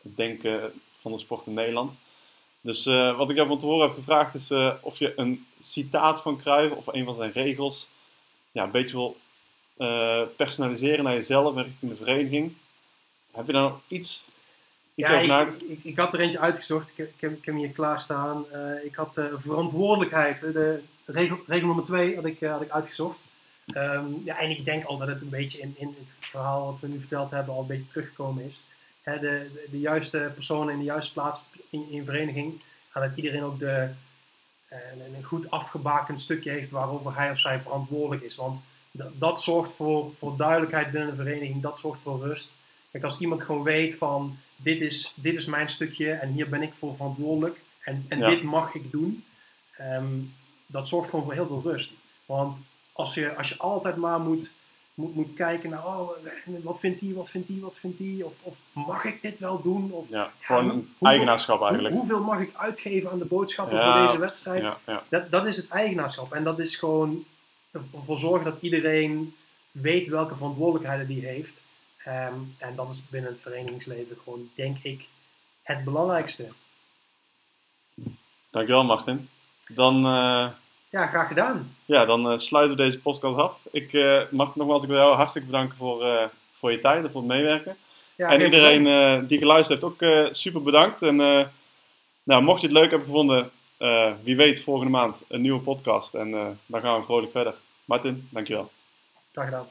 het 0.02 0.16
denken 0.16 0.72
van 1.00 1.12
de 1.12 1.18
sport 1.18 1.46
in 1.46 1.54
Nederland. 1.54 1.92
Dus 2.60 2.86
eh, 2.86 3.16
wat 3.16 3.30
ik 3.30 3.36
jou 3.36 3.48
van 3.48 3.58
tevoren 3.58 3.86
heb 3.86 3.96
gevraagd 3.96 4.34
is 4.34 4.50
eh, 4.50 4.74
of 4.80 4.98
je 4.98 5.12
een 5.16 5.46
citaat 5.62 6.20
van 6.20 6.38
Cruyff 6.38 6.74
of 6.74 6.86
een 6.86 7.04
van 7.04 7.14
zijn 7.14 7.32
regels 7.32 7.88
ja, 8.52 8.64
een 8.64 8.70
beetje 8.70 8.96
wil 8.96 9.16
eh, 9.76 10.22
personaliseren 10.36 11.04
naar 11.04 11.14
jezelf 11.14 11.56
en 11.56 11.62
richting 11.62 11.90
de 11.90 11.96
vereniging. 11.96 12.52
Heb 13.32 13.46
je 13.46 13.52
daar 13.52 13.62
nog 13.62 13.80
iets, 13.88 14.28
iets 14.94 15.08
Ja, 15.08 15.10
over 15.10 15.22
ik, 15.22 15.28
nagedacht? 15.28 15.70
ik, 15.70 15.84
ik 15.84 15.96
had 15.96 16.14
er 16.14 16.20
eentje 16.20 16.38
uitgezocht. 16.38 16.90
Ik, 16.90 16.98
ik, 16.98 17.20
heb, 17.20 17.30
ik 17.30 17.44
heb 17.44 17.54
hem 17.54 17.56
hier 17.56 17.72
klaarstaan. 17.72 18.44
Ik 18.84 18.94
had 18.94 19.14
de 19.14 19.34
verantwoordelijkheid. 19.36 20.40
De 20.40 20.82
regel, 21.04 21.38
regel 21.46 21.66
nummer 21.66 21.84
twee 21.84 22.14
had 22.14 22.24
ik, 22.24 22.40
had 22.40 22.62
ik 22.62 22.70
uitgezocht. 22.70 23.18
Ehm, 23.66 24.06
ja, 24.24 24.38
en 24.38 24.50
ik 24.50 24.64
denk 24.64 24.84
al 24.84 24.98
dat 24.98 25.08
het 25.08 25.20
een 25.20 25.28
beetje 25.28 25.58
in, 25.58 25.74
in 25.78 25.96
het 25.98 26.14
verhaal 26.20 26.64
wat 26.66 26.80
we 26.80 26.88
nu 26.88 26.98
verteld 26.98 27.30
hebben 27.30 27.54
al 27.54 27.60
een 27.60 27.66
beetje 27.66 27.86
teruggekomen 27.86 28.44
is. 28.44 28.62
De, 29.04 29.18
de, 29.20 29.66
de 29.70 29.78
juiste 29.80 30.30
personen 30.34 30.72
in 30.72 30.78
de 30.78 30.84
juiste 30.84 31.12
plaats 31.12 31.44
in, 31.70 31.90
in 31.90 32.04
vereniging. 32.04 32.60
En 32.92 33.00
dat 33.00 33.10
iedereen 33.14 33.42
ook 33.42 33.58
de, 33.58 33.90
eh, 34.68 34.78
een, 34.92 35.14
een 35.14 35.24
goed 35.24 35.50
afgebakend 35.50 36.20
stukje 36.20 36.50
heeft 36.50 36.70
waarover 36.70 37.16
hij 37.16 37.30
of 37.30 37.38
zij 37.38 37.60
verantwoordelijk 37.60 38.22
is. 38.22 38.36
Want 38.36 38.62
dat, 38.90 39.10
dat 39.14 39.42
zorgt 39.42 39.72
voor, 39.72 40.14
voor 40.18 40.36
duidelijkheid 40.36 40.90
binnen 40.90 41.10
de 41.10 41.22
vereniging. 41.22 41.62
Dat 41.62 41.78
zorgt 41.78 42.00
voor 42.00 42.20
rust. 42.20 42.54
Kijk, 42.90 43.04
als 43.04 43.18
iemand 43.18 43.42
gewoon 43.42 43.62
weet 43.62 43.96
van 43.96 44.38
dit 44.56 44.80
is, 44.80 45.12
dit 45.16 45.34
is 45.34 45.46
mijn 45.46 45.68
stukje 45.68 46.12
en 46.12 46.28
hier 46.32 46.48
ben 46.48 46.62
ik 46.62 46.72
voor 46.78 46.94
verantwoordelijk 46.94 47.60
en, 47.80 48.04
en 48.08 48.18
Ja. 48.18 48.28
dit 48.28 48.42
mag 48.42 48.74
ik 48.74 48.90
doen, 48.90 49.24
ehm, 49.76 50.18
dat 50.66 50.88
zorgt 50.88 51.10
gewoon 51.10 51.24
voor 51.24 51.34
heel 51.34 51.46
veel 51.46 51.62
rust. 51.64 51.92
Want 52.26 52.58
als 52.96 53.14
je, 53.14 53.36
als 53.36 53.48
je 53.48 53.56
altijd 53.58 53.96
maar 53.96 54.20
moet, 54.20 54.52
moet, 54.94 55.14
moet 55.14 55.34
kijken 55.34 55.70
naar 55.70 55.86
oh, 55.86 56.10
wat 56.62 56.80
vindt 56.80 57.00
die, 57.00 57.14
wat 57.14 57.30
vindt 57.30 57.46
die, 57.46 57.60
wat 57.60 57.78
vindt 57.78 57.98
die, 57.98 58.24
of, 58.26 58.34
of 58.42 58.56
mag 58.72 59.04
ik 59.04 59.22
dit 59.22 59.38
wel 59.38 59.62
doen? 59.62 59.92
Of 59.92 60.08
Ja, 60.08 60.32
gewoon 60.40 60.70
hoeveel- 60.70 60.88
eigenaarschap 61.00 61.56
hoe- 61.58 61.66
eigenlijk. 61.66 61.94
hoeveel 61.96 62.22
mag 62.22 62.40
ik 62.40 62.54
uitgeven 62.56 63.10
aan 63.10 63.18
de 63.18 63.24
boodschappen 63.24 63.78
Ja, 63.78 63.96
voor 63.98 64.06
deze 64.06 64.18
wedstrijd? 64.18 64.62
Ja. 64.86 65.02
Dat, 65.08 65.30
dat 65.30 65.46
is 65.46 65.56
het 65.56 65.68
eigenaarschap. 65.68 66.32
En 66.32 66.44
dat 66.44 66.58
is 66.58 66.76
gewoon 66.76 67.24
ervoor 67.70 68.18
zorgen 68.18 68.44
dat 68.44 68.56
iedereen 68.60 69.34
weet 69.70 70.08
welke 70.08 70.34
verantwoordelijkheden 70.36 71.06
die 71.06 71.26
heeft. 71.26 71.64
Ehm, 72.04 72.34
en 72.58 72.74
dat 72.76 72.90
is 72.90 73.02
binnen 73.08 73.30
het 73.30 73.40
verenigingsleven 73.40 74.16
gewoon, 74.24 74.50
denk 74.54 74.76
ik, 74.82 75.06
het 75.62 75.84
belangrijkste. 75.84 76.48
Dankjewel 78.50 78.84
Martin. 78.84 79.28
Dan, 79.68 80.06
uh, 80.06 80.48
ja, 80.90 81.06
graag 81.06 81.28
gedaan. 81.28 81.76
Ja, 81.84 82.04
dan 82.04 82.32
uh, 82.32 82.38
sluiten 82.38 82.76
we 82.76 82.82
deze 82.82 83.00
podcast 83.00 83.36
af. 83.36 83.58
Ik 83.70 83.92
uh, 83.92 84.22
mag 84.30 84.56
nogmaals 84.56 84.82
ik 84.82 84.88
wil 84.88 84.96
jou 84.96 85.14
hartstikke 85.14 85.48
bedanken 85.48 85.76
voor, 85.76 86.30
voor 86.58 86.72
je 86.72 86.80
tijd 86.80 87.04
en 87.04 87.10
voor 87.10 87.20
het 87.20 87.30
meewerken. 87.30 87.76
Ja, 88.16 88.28
en 88.28 88.40
iedereen 88.40 89.26
die 89.26 89.38
geluisterd 89.38 89.80
heeft 89.80 89.92
ook 89.92 90.34
super 90.34 90.62
bedankt. 90.62 91.02
En 91.02 91.16
nou, 92.22 92.42
mocht 92.42 92.60
je 92.60 92.66
het 92.66 92.76
leuk 92.76 92.90
hebben 92.90 93.08
gevonden, 93.08 93.50
wie 94.22 94.36
weet 94.36 94.62
volgende 94.62 94.90
maand 94.90 95.16
een 95.28 95.40
nieuwe 95.40 95.60
podcast. 95.60 96.14
En 96.14 96.58
dan 96.66 96.80
gaan 96.80 96.98
we 96.98 97.04
vrolijk 97.04 97.32
verder. 97.32 97.54
Martin, 97.84 98.28
dankjewel. 98.30 98.70
Graag 99.32 99.44
gedaan. 99.44 99.68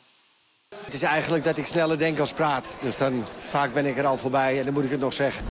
Het 0.85 0.93
is 0.93 1.01
eigenlijk 1.01 1.43
dat 1.43 1.57
ik 1.57 1.65
sneller 1.65 1.97
denk 1.97 2.19
als 2.19 2.33
praat. 2.33 2.77
Dus 2.81 2.97
dan 2.97 3.23
vaak 3.27 3.73
ben 3.73 3.85
ik 3.85 3.97
er 3.97 4.05
al 4.05 4.17
voorbij 4.17 4.57
en 4.57 4.65
dan 4.65 4.73
moet 4.73 4.83
ik 4.83 4.91
het 4.91 4.99
nog 4.99 5.13
zeggen. 5.13 5.45